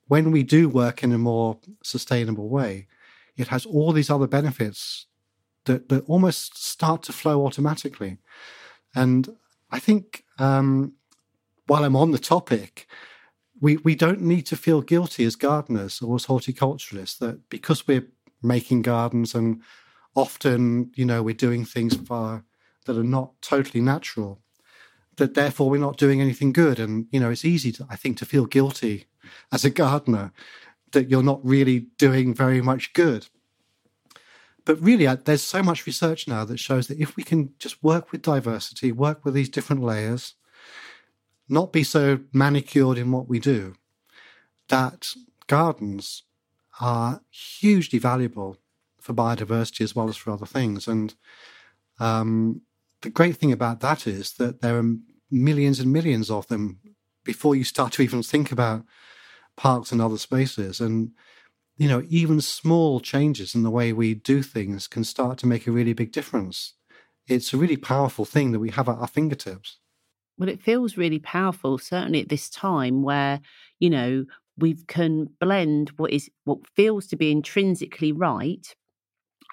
[0.08, 2.88] when we do work in a more sustainable way,
[3.36, 5.08] it has all these other benefits
[5.66, 8.18] that, that almost start to flow automatically.
[8.96, 9.36] And
[9.70, 10.94] I think um,
[11.68, 12.88] while I'm on the topic,
[13.60, 18.08] we, we don't need to feel guilty as gardeners or as horticulturalists that because we're
[18.42, 19.62] making gardens and
[20.16, 22.44] often, you know, we're doing things for,
[22.86, 24.40] that are not totally natural,
[25.18, 26.80] that therefore we're not doing anything good.
[26.80, 29.06] And, you know, it's easy, to, I think, to feel guilty
[29.52, 30.32] as a gardener
[30.92, 33.28] that you're not really doing very much good.
[34.66, 38.12] But really, there's so much research now that shows that if we can just work
[38.12, 40.34] with diversity, work with these different layers,
[41.50, 43.76] not be so manicured in what we do,
[44.70, 45.14] that
[45.48, 46.24] gardens
[46.80, 48.58] are hugely valuable
[49.00, 50.88] for biodiversity as well as for other things.
[50.88, 51.16] And
[52.00, 52.62] um,
[53.02, 54.96] the great thing about that is that there are
[55.32, 56.80] millions and millions of them
[57.24, 58.86] before you start to even think about
[59.56, 60.80] parks and other spaces.
[60.80, 61.12] And,
[61.78, 65.68] you know, even small changes in the way we do things can start to make
[65.68, 66.74] a really big difference.
[67.28, 69.78] It's a really powerful thing that we have at our fingertips.
[70.38, 73.40] Well, it feels really powerful, certainly at this time where,
[73.80, 74.26] you know,
[74.58, 78.76] we can blend what is what feels to be intrinsically right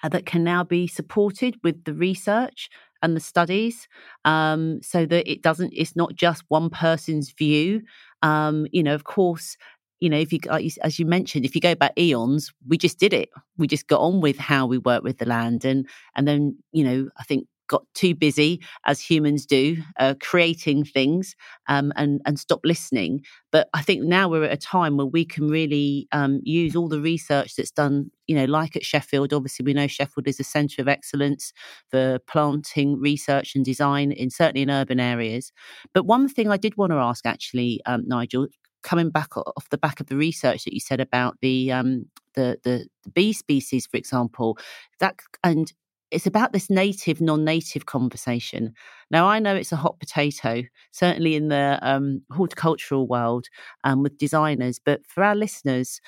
[0.03, 2.71] uh, that can now be supported with the research
[3.03, 3.89] and the studies
[4.25, 7.83] um, so that it doesn't it's not just one person's view.
[8.23, 9.57] Um, you know of course
[10.01, 10.41] you know if you
[10.83, 13.31] as you mentioned if you go back eons we just did it.
[13.59, 16.85] We just got on with how we work with the land and and then you
[16.85, 21.35] know i think got too busy as humans do uh, creating things
[21.69, 23.23] um, and and stop listening.
[23.51, 26.89] But i think now we're at a time where we can really um, use all
[26.89, 29.33] the research that's done you know like at sheffield.
[29.33, 31.53] Obviously we know sheffield is a centre of excellence
[31.91, 35.53] for planting research and design in certainly in urban areas.
[35.93, 38.49] But one thing i did want to ask actually um, nigel
[38.85, 42.05] coming back off the back of the research that you said about the um,
[42.35, 44.59] the, the, the bee species, for example,
[45.01, 45.73] that and
[46.11, 48.75] it's about this native non-native conversation.
[49.11, 53.47] Now i know it's a hot potato certainly in the um, horticultural world
[53.85, 56.01] um, with designers but for our listeners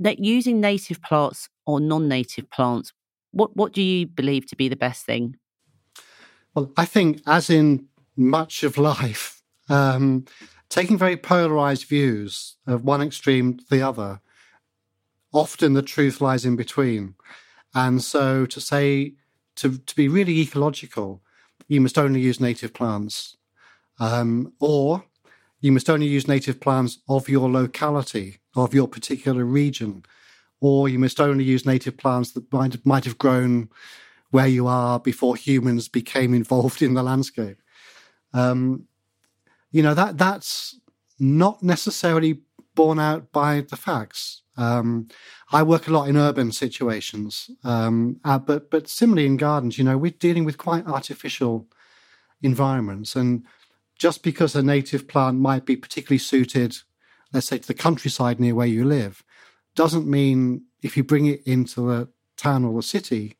[0.00, 2.92] that using native plants or non-native plants
[3.32, 5.36] what what do you believe to be the best thing?
[6.54, 7.86] Well i think as in
[8.16, 10.26] much of life um,
[10.68, 14.20] taking very polarized views of one extreme to the other
[15.32, 17.14] often the truth lies in between
[17.74, 19.14] and so to say,
[19.56, 21.22] to, to be really ecological,
[21.68, 23.36] you must only use native plants.
[23.98, 25.04] Um, or
[25.60, 30.04] you must only use native plants of your locality, of your particular region.
[30.60, 33.68] Or you must only use native plants that might, might have grown
[34.30, 37.58] where you are before humans became involved in the landscape.
[38.32, 38.86] Um,
[39.70, 40.78] you know, that that's
[41.18, 42.40] not necessarily
[42.74, 44.41] borne out by the facts.
[44.56, 45.08] Um,
[45.50, 49.84] I work a lot in urban situations, um, uh, but but similarly in gardens, you
[49.84, 51.66] know, we're dealing with quite artificial
[52.42, 53.44] environments, and
[53.98, 56.76] just because a native plant might be particularly suited,
[57.32, 59.24] let's say, to the countryside near where you live,
[59.74, 63.36] doesn't mean if you bring it into the town or the city,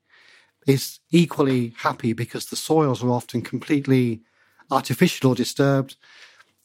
[0.66, 4.22] it's equally happy because the soils are often completely
[4.70, 5.96] artificial or disturbed.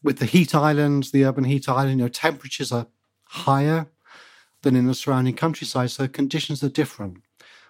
[0.04, 2.88] With the heat islands, the urban heat island, you know, temperatures are
[3.26, 3.88] higher
[4.62, 5.92] than in the surrounding countryside.
[5.92, 7.18] So conditions are different.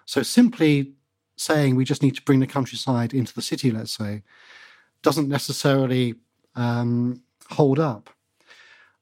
[0.04, 0.94] So simply
[1.36, 4.22] saying we just need to bring the countryside into the city, let's say,
[5.02, 6.14] doesn't necessarily
[6.56, 8.10] um, hold up.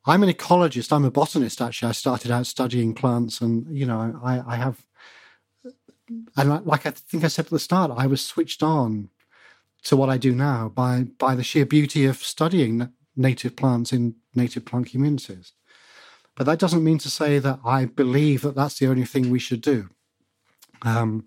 [0.04, 0.92] I'm an ecologist.
[0.92, 1.60] I'm a botanist.
[1.60, 4.86] Actually, I started out studying plants, and you know, I, I have,
[6.36, 9.08] and like I think I said at the start, I was switched on
[9.84, 14.14] to what I do now by by the sheer beauty of studying native plants in
[14.34, 15.52] native plant communities.
[16.36, 19.38] But that doesn't mean to say that I believe that that's the only thing we
[19.38, 19.88] should do.
[20.82, 21.24] Um,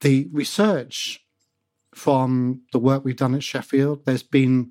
[0.00, 1.20] the research
[1.94, 4.70] from the work we've done at Sheffield, there's been,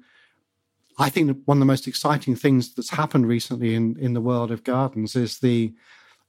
[0.97, 4.49] I think, one of the most exciting things that's happened recently in, in the world
[4.49, 5.73] of gardens is the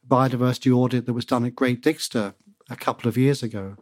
[0.07, 2.35] biodiversity audit that was done at Great Dixter
[2.69, 3.77] a couple of years ago,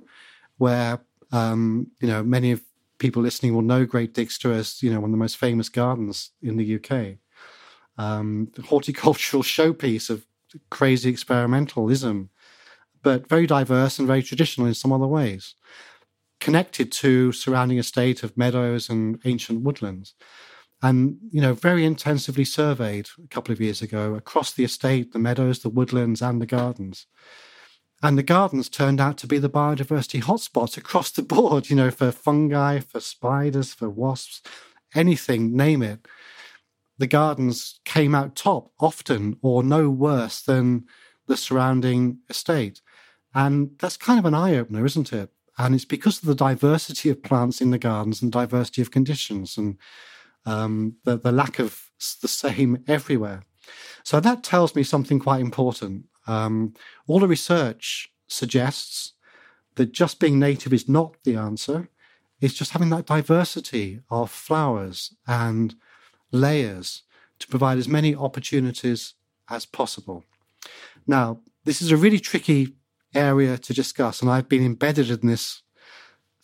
[0.59, 1.01] where
[1.32, 2.62] um, you know many of
[2.99, 6.30] people listening will know Great Dixter as you know one of the most famous gardens
[6.43, 7.18] in the UK
[7.99, 10.25] um, horticultural showpiece of
[10.71, 12.29] crazy experimentalism,
[13.03, 15.55] but very diverse and very traditional in some other ways,
[16.41, 20.15] connected to surrounding estate of meadows and ancient woodlands.
[20.81, 25.19] And, you know, very intensively surveyed a couple of years ago across the estate, the
[25.19, 27.07] meadows, the woodlands, and the gardens.
[28.01, 31.91] And the gardens turned out to be the biodiversity hotspots across the board, you know,
[31.91, 34.41] for fungi, for spiders, for wasps,
[34.95, 36.07] anything, name it
[36.99, 40.85] the gardens came out top often or no worse than
[41.27, 42.81] the surrounding estate.
[43.35, 45.31] And that's kind of an eye opener, isn't it?
[45.57, 49.57] And it's because of the diversity of plants in the gardens and diversity of conditions
[49.59, 49.77] and
[50.47, 51.91] um, the, the lack of
[52.23, 53.43] the same everywhere.
[54.03, 56.05] So that tells me something quite important.
[56.27, 56.75] Um,
[57.07, 59.13] all the research suggests
[59.75, 61.89] that just being native is not the answer.
[62.41, 65.75] It's just having that diversity of flowers and
[66.33, 67.03] layers
[67.39, 69.14] to provide as many opportunities
[69.49, 70.24] as possible.
[71.07, 72.74] Now, this is a really tricky
[73.14, 75.62] area to discuss, and I've been embedded in this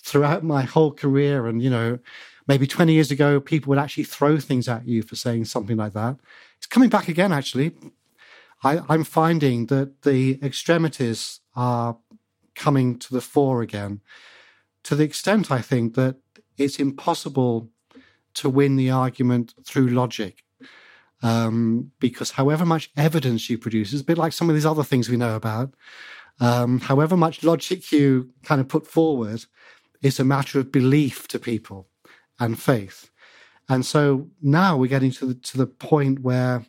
[0.03, 1.47] throughout my whole career.
[1.47, 1.99] And, you know,
[2.47, 5.95] maybe 20 years ago, people would actually throw things at you for saying something like
[5.95, 6.17] that.
[6.59, 7.73] It's coming back again, actually.
[8.63, 11.97] I, I'm finding that the extremities are
[12.55, 14.01] coming to the fore again
[14.85, 16.17] to the extent I think that
[16.57, 17.71] it's impossible
[18.35, 20.45] to win the argument through logic.
[21.23, 24.85] Um, because however much evidence you produce, is a bit like some of these other
[24.85, 25.73] things we know about,
[26.41, 29.47] um, however much logic you kind of put forward,
[30.03, 31.89] it's a matter of belief to people
[32.39, 33.11] and faith.
[33.69, 36.67] And so now we're getting to the, to the point where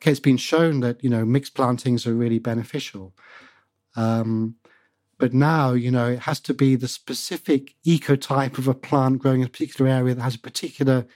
[0.00, 3.14] okay, it's been shown that you know mixed plantings are really beneficial.
[3.96, 4.56] Um,
[5.20, 9.42] but now, you know, it has to be the specific ecotype of a plant growing
[9.42, 11.06] in a particular area that has a particular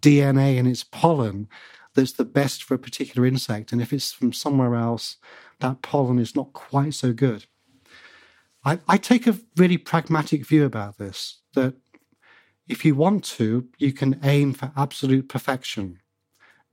[0.00, 1.48] DNA in its pollen
[1.94, 3.70] that's the best for a particular insect.
[3.70, 5.16] And if it's from somewhere else,
[5.60, 7.46] that pollen is not quite so good.
[8.64, 11.74] I, I take a really pragmatic view about this that
[12.66, 16.00] if you want to, you can aim for absolute perfection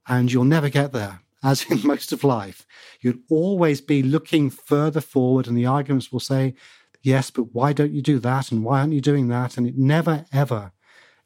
[0.08, 2.66] and you'll never get there, as in most of life.
[3.00, 6.56] You'd always be looking further forward, and the arguments will say,
[7.02, 8.52] yes, but why don't you do that?
[8.52, 9.58] And why aren't you doing that?
[9.58, 10.72] And it never, ever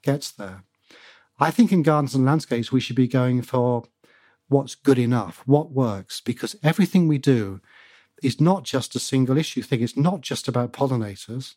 [0.02, 0.64] gets there.
[1.40, 3.84] I think in gardens and landscapes, we should be going for
[4.48, 7.60] what's good enough, what works, because everything we do
[8.24, 9.82] is not just a single issue thing.
[9.82, 11.56] It's not just about pollinators.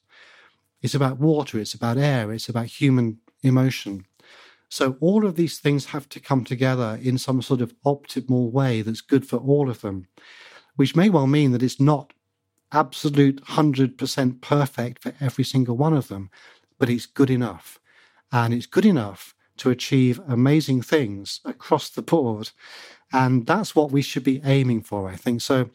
[0.83, 4.07] It's about water, it's about air, it's about human emotion.
[4.69, 8.83] So all of these things have to come together in some sort of optimal way
[8.83, 10.07] that's good for all of them,
[10.77, 12.13] which may well mean that it's not
[12.73, 16.31] absolute 100% perfect for every single one of them,
[16.79, 17.81] but it's good enough.
[18.31, 22.51] And it's good enough to achieve amazing things across the board.
[23.13, 25.41] And that's what we should be aiming for, I think.
[25.41, 25.71] So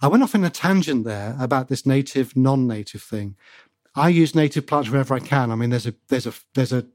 [0.00, 3.36] I went off in a tangent there about this native, non native thing.
[3.94, 5.50] I use native plants wherever I can.
[5.50, 6.86] I mean, there's a, there's a, there's a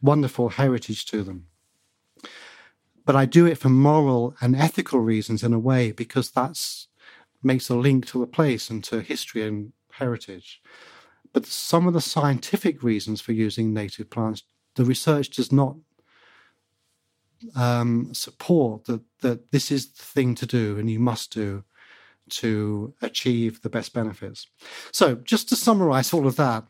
[0.00, 1.46] wonderful heritage to them.
[3.04, 6.88] But I do it for moral and ethical reasons in a way because that's
[7.42, 10.60] makes a link to the place and to history and heritage.
[11.32, 14.42] But some of the scientific reasons for using native plants,
[14.74, 15.76] the research does not
[17.54, 21.64] um, support that that this is the thing to do and you must do
[22.28, 24.46] to achieve the best benefits.
[24.90, 26.64] So, just to summarize all of that,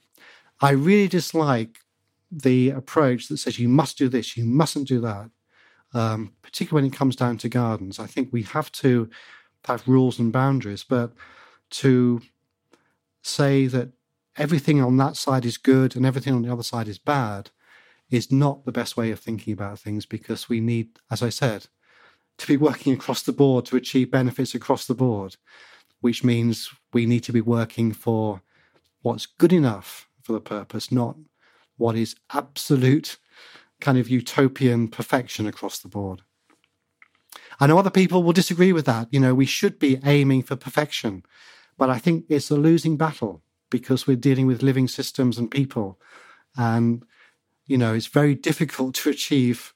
[0.60, 1.78] I really dislike
[2.30, 5.30] the approach that says you must do this, you mustn't do that,
[5.94, 7.98] um, particularly when it comes down to gardens.
[7.98, 9.08] I think we have to
[9.64, 11.12] have rules and boundaries, but
[11.70, 12.22] to
[13.22, 13.90] say that
[14.36, 17.50] everything on that side is good and everything on the other side is bad
[18.10, 21.66] is not the best way of thinking about things because we need, as I said,
[22.38, 25.36] to be working across the board to achieve benefits across the board,
[26.00, 28.42] which means we need to be working for
[29.02, 31.16] what's good enough for the purpose, not
[31.76, 33.18] what is absolute
[33.80, 36.22] kind of utopian perfection across the board.
[37.60, 39.08] I know other people will disagree with that.
[39.10, 41.24] You know, we should be aiming for perfection,
[41.78, 45.98] but I think it's a losing battle because we're dealing with living systems and people.
[46.56, 47.04] And,
[47.66, 49.74] you know, it's very difficult to achieve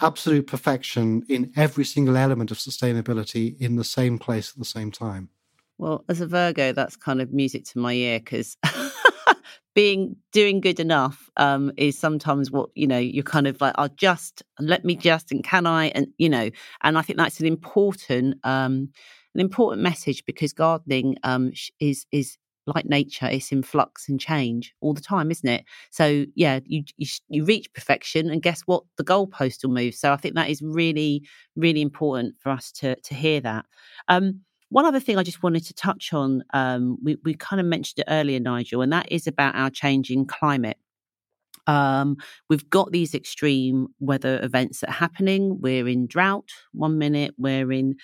[0.00, 4.90] absolute perfection in every single element of sustainability in the same place at the same
[4.90, 5.30] time.
[5.78, 8.56] Well, as a Virgo, that's kind of music to my ear because
[9.74, 13.88] being doing good enough um, is sometimes what you know you're kind of like i'll
[13.96, 15.86] just let me just and can i?
[15.88, 16.48] and you know
[16.82, 18.88] and i think that's an important um,
[19.34, 24.74] an important message because gardening um, is is like nature it's in flux and change
[24.80, 25.64] all the time isn't it?
[25.90, 28.84] So yeah you you, you reach perfection and guess what?
[28.96, 29.94] The goalpost will move.
[29.94, 31.22] So i think that is really
[31.56, 33.66] really important for us to to hear that.
[34.08, 34.40] Um
[34.74, 38.00] one other thing I just wanted to touch on, um, we, we kind of mentioned
[38.00, 40.78] it earlier, Nigel, and that is about our changing climate.
[41.68, 42.16] Um,
[42.50, 45.60] we've got these extreme weather events that are happening.
[45.60, 47.94] We're in drought one minute, we're in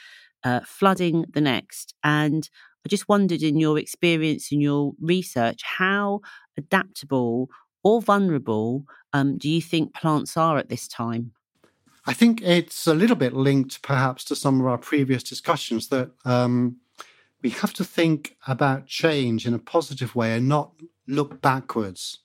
[0.44, 1.92] uh, flooding the next.
[2.04, 2.48] And
[2.86, 6.20] I just wondered, in your experience, in your research, how
[6.56, 7.48] adaptable
[7.82, 11.32] or vulnerable um, do you think plants are at this time?
[12.06, 16.10] I think it's a little bit linked perhaps to some of our previous discussions that
[16.24, 16.76] um,
[17.42, 20.72] we have to think about change in a positive way and not
[21.06, 22.20] look backwards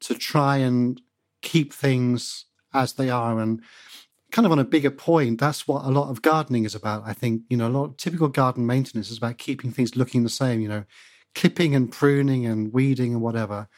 [0.00, 1.00] to try and
[1.40, 3.38] keep things as they are.
[3.38, 3.62] And
[4.32, 7.04] kind of on a bigger point, that's what a lot of gardening is about.
[7.06, 10.24] I think, you know, a lot of typical garden maintenance is about keeping things looking
[10.24, 10.84] the same, you know,
[11.34, 13.68] clipping and pruning and weeding and whatever.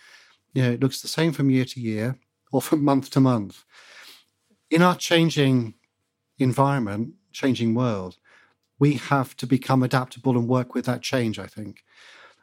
[0.55, 2.19] You know, it looks the same from year to year
[2.53, 3.65] or from month to month
[4.75, 5.73] in our changing
[6.37, 8.17] environment, changing world,
[8.81, 11.85] we have to become adaptable and work with that change, I think.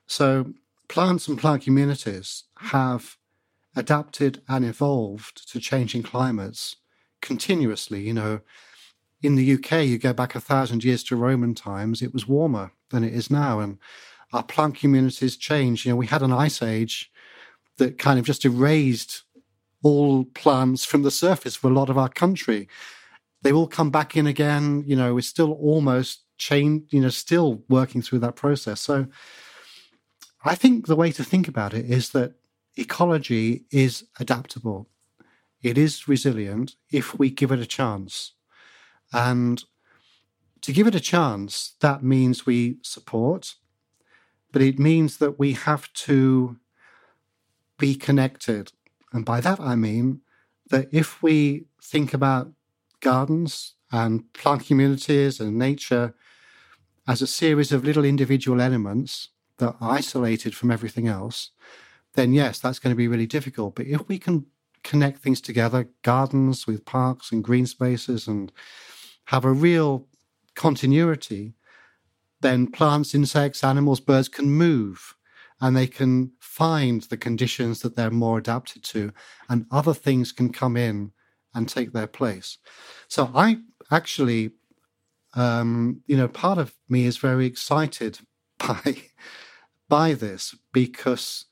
[0.08, 0.54] So,
[0.88, 3.18] plants and plant communities have
[3.76, 6.78] adapted and evolved to changing climates
[7.22, 8.02] continuously.
[8.02, 8.40] You know,
[9.22, 12.72] in the UK, you go back a thousand years to Roman times, it was warmer
[12.92, 13.60] than it is now.
[13.60, 13.78] And
[14.32, 15.86] our plant communities changed.
[15.86, 17.12] You know, we had an ice age
[17.76, 19.24] that kind of just erased
[19.84, 22.68] all plants from the surface for a lot of our country.
[23.42, 24.84] They all come back in again.
[24.86, 28.82] You know, we're still almost chained, you know, still working through that process.
[28.82, 29.08] So
[30.44, 32.34] I think the way to think about it is that
[32.76, 34.90] ecology is adaptable.
[35.62, 38.34] It is resilient if we give it a chance.
[39.14, 39.64] And
[40.62, 43.56] to give it a chance, that means we support,
[44.52, 46.58] but it means that we have to
[47.78, 48.72] be connected.
[49.12, 50.22] And by that, I mean
[50.70, 52.52] that if we think about
[53.02, 56.14] gardens and plant communities and nature
[57.08, 61.52] as a series of little individual elements that are isolated from everything else,
[62.14, 63.76] then yes, that's going to be really difficult.
[63.76, 64.46] But if we can
[64.84, 68.52] connect things together, gardens with parks and green spaces, and
[69.26, 70.08] have a real
[70.56, 71.54] continuity,
[72.42, 75.16] then plants, insects, animals, birds can move
[75.62, 79.14] and they can find the conditions that they're more adapted to,
[79.48, 81.12] and other things can come in
[81.54, 82.58] and take their place.
[83.08, 83.60] So I
[83.92, 84.52] actually,
[85.36, 88.20] um, you know, part of me is very excited
[88.58, 89.04] by
[89.88, 91.46] by this because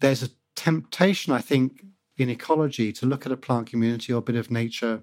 [0.00, 1.84] there's a temptation, I think,
[2.16, 5.02] in ecology to look at a plant community or a bit of nature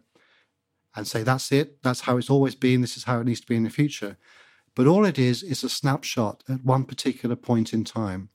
[0.95, 3.47] and say, that's it, that's how it's always been, this is how it needs to
[3.47, 4.17] be in the future.
[4.75, 8.29] But all it is is a snapshot at one particular point in time.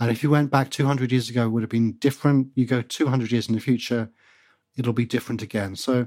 [0.00, 2.48] And if you went back 200 years ago, it would have been different.
[2.54, 4.10] You go 200 years in the future,
[4.76, 5.76] it'll be different again.
[5.76, 6.06] So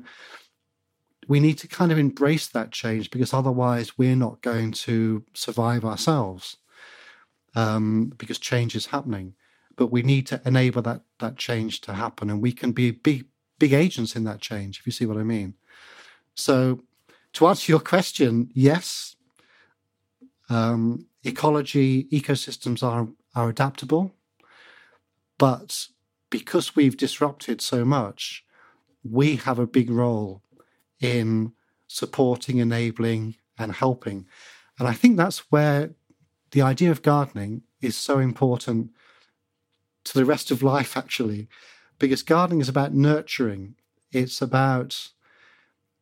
[1.27, 5.85] we need to kind of embrace that change because otherwise we're not going to survive
[5.85, 6.57] ourselves
[7.55, 9.33] um, because change is happening.
[9.77, 13.25] But we need to enable that that change to happen, and we can be big
[13.59, 14.79] big agents in that change.
[14.79, 15.55] If you see what I mean.
[16.33, 16.81] So,
[17.33, 19.14] to answer your question, yes,
[20.49, 24.13] um, ecology ecosystems are are adaptable,
[25.37, 25.87] but
[26.29, 28.45] because we've disrupted so much,
[29.03, 30.41] we have a big role
[31.01, 31.53] in
[31.87, 34.25] supporting, enabling, and helping.
[34.79, 35.91] And I think that's where
[36.51, 38.91] the idea of gardening is so important
[40.05, 41.47] to the rest of life, actually,
[41.99, 43.75] because gardening is about nurturing.
[44.11, 45.09] It's about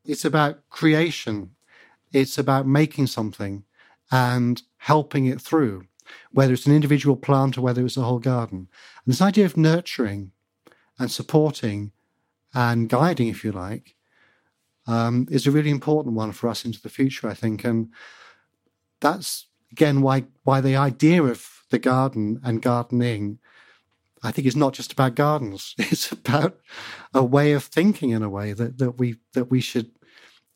[0.05, 1.51] it's about creation.
[2.11, 3.63] It's about making something
[4.11, 5.85] and helping it through,
[6.31, 8.67] whether it's an individual plant or whether it's a whole garden.
[9.05, 10.31] And this idea of nurturing
[10.99, 11.91] and supporting
[12.53, 13.95] and guiding, if you like,
[14.87, 17.63] um, is a really important one for us into the future, I think.
[17.63, 17.89] And
[18.99, 23.39] that's again why why the idea of the garden and gardening,
[24.21, 25.75] I think, is not just about gardens.
[25.79, 26.59] It's about
[27.13, 29.91] a way of thinking in a way that that we that we should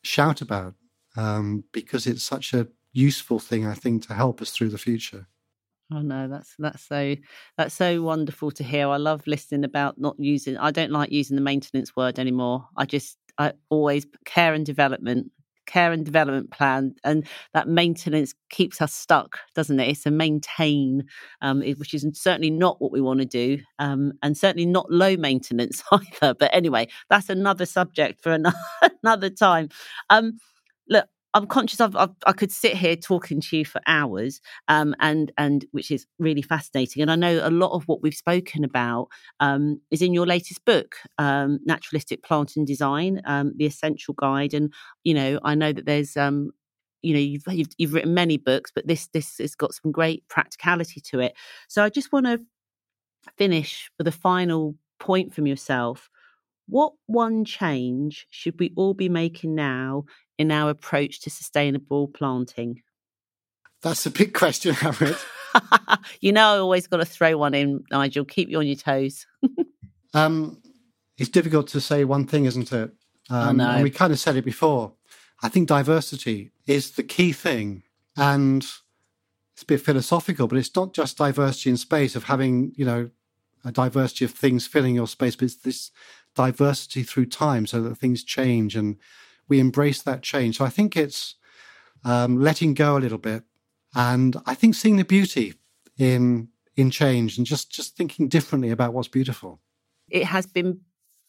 [0.02, 0.74] shout about
[1.16, 2.68] um, because it's such a
[2.98, 5.26] useful thing, I think, to help us through the future.
[5.90, 7.16] Oh no, that's that's so
[7.56, 8.88] that's so wonderful to hear.
[8.88, 10.58] I love listening about not using.
[10.58, 12.66] I don't like using the maintenance word anymore.
[12.76, 15.30] I just I always care and development,
[15.66, 19.88] care and development plan, and that maintenance keeps us stuck, doesn't it?
[19.88, 21.04] It's a maintain,
[21.40, 25.16] um, which is certainly not what we want to do, um, and certainly not low
[25.16, 26.34] maintenance either.
[26.34, 28.58] But anyway, that's another subject for another,
[29.02, 29.70] another time.
[30.10, 30.38] Um,
[30.86, 34.94] look, I'm conscious of, of, I could sit here talking to you for hours, um,
[35.00, 37.02] and and which is really fascinating.
[37.02, 39.08] And I know a lot of what we've spoken about
[39.40, 44.54] um, is in your latest book, um, Naturalistic Planting Design, um, the Essential Guide.
[44.54, 44.72] And
[45.04, 46.50] you know, I know that there's um,
[47.02, 50.26] you know you've, you've, you've written many books, but this this has got some great
[50.28, 51.34] practicality to it.
[51.68, 52.40] So I just want to
[53.36, 56.08] finish with a final point from yourself.
[56.68, 60.04] What one change should we all be making now
[60.38, 62.82] in our approach to sustainable planting?
[63.82, 65.22] That's a big question, Arit.
[66.20, 68.24] you know, I always got to throw one in, Nigel.
[68.24, 69.26] Keep you on your toes.
[70.14, 70.62] um,
[71.16, 72.92] it's difficult to say one thing, isn't it?
[73.30, 74.94] Um, And we kind of said it before.
[75.42, 77.82] I think diversity is the key thing.
[78.16, 78.62] And
[79.52, 83.10] it's a bit philosophical, but it's not just diversity in space of having, you know,
[83.64, 85.90] a diversity of things filling your space, but it's this
[86.34, 88.96] diversity through time so that things change and
[89.48, 90.58] we embrace that change.
[90.58, 91.34] So I think it's
[92.04, 93.44] um, letting go a little bit,
[93.94, 95.54] and I think seeing the beauty
[95.96, 99.60] in in change and just just thinking differently about what's beautiful.
[100.08, 100.80] It has been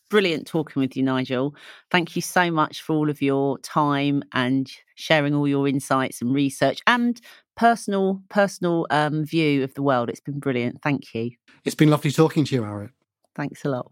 [0.09, 1.55] brilliant talking with you, Nigel.
[1.91, 6.33] Thank you so much for all of your time and sharing all your insights and
[6.33, 7.19] research and
[7.55, 10.09] personal personal um, view of the world.
[10.09, 10.81] It's been brilliant.
[10.81, 11.31] Thank you.
[11.65, 12.91] It's been lovely talking to you, Arit.
[13.35, 13.91] Thanks a lot.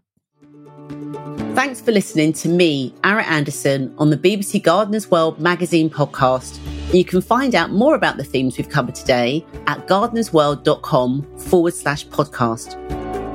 [1.54, 6.58] Thanks for listening to me, Arit Anderson, on the BBC Gardeners World magazine podcast.
[6.94, 12.06] You can find out more about the themes we've covered today at gardenersworld.com forward slash
[12.06, 12.76] podcast.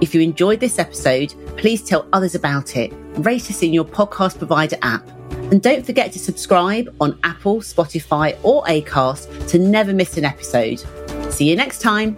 [0.02, 2.94] If you enjoyed this episode, please tell others about it.
[3.18, 5.08] Rate us in your podcast provider app.
[5.52, 10.80] And don't forget to subscribe on Apple, Spotify, or Acast to never miss an episode.
[11.32, 12.18] See you next time.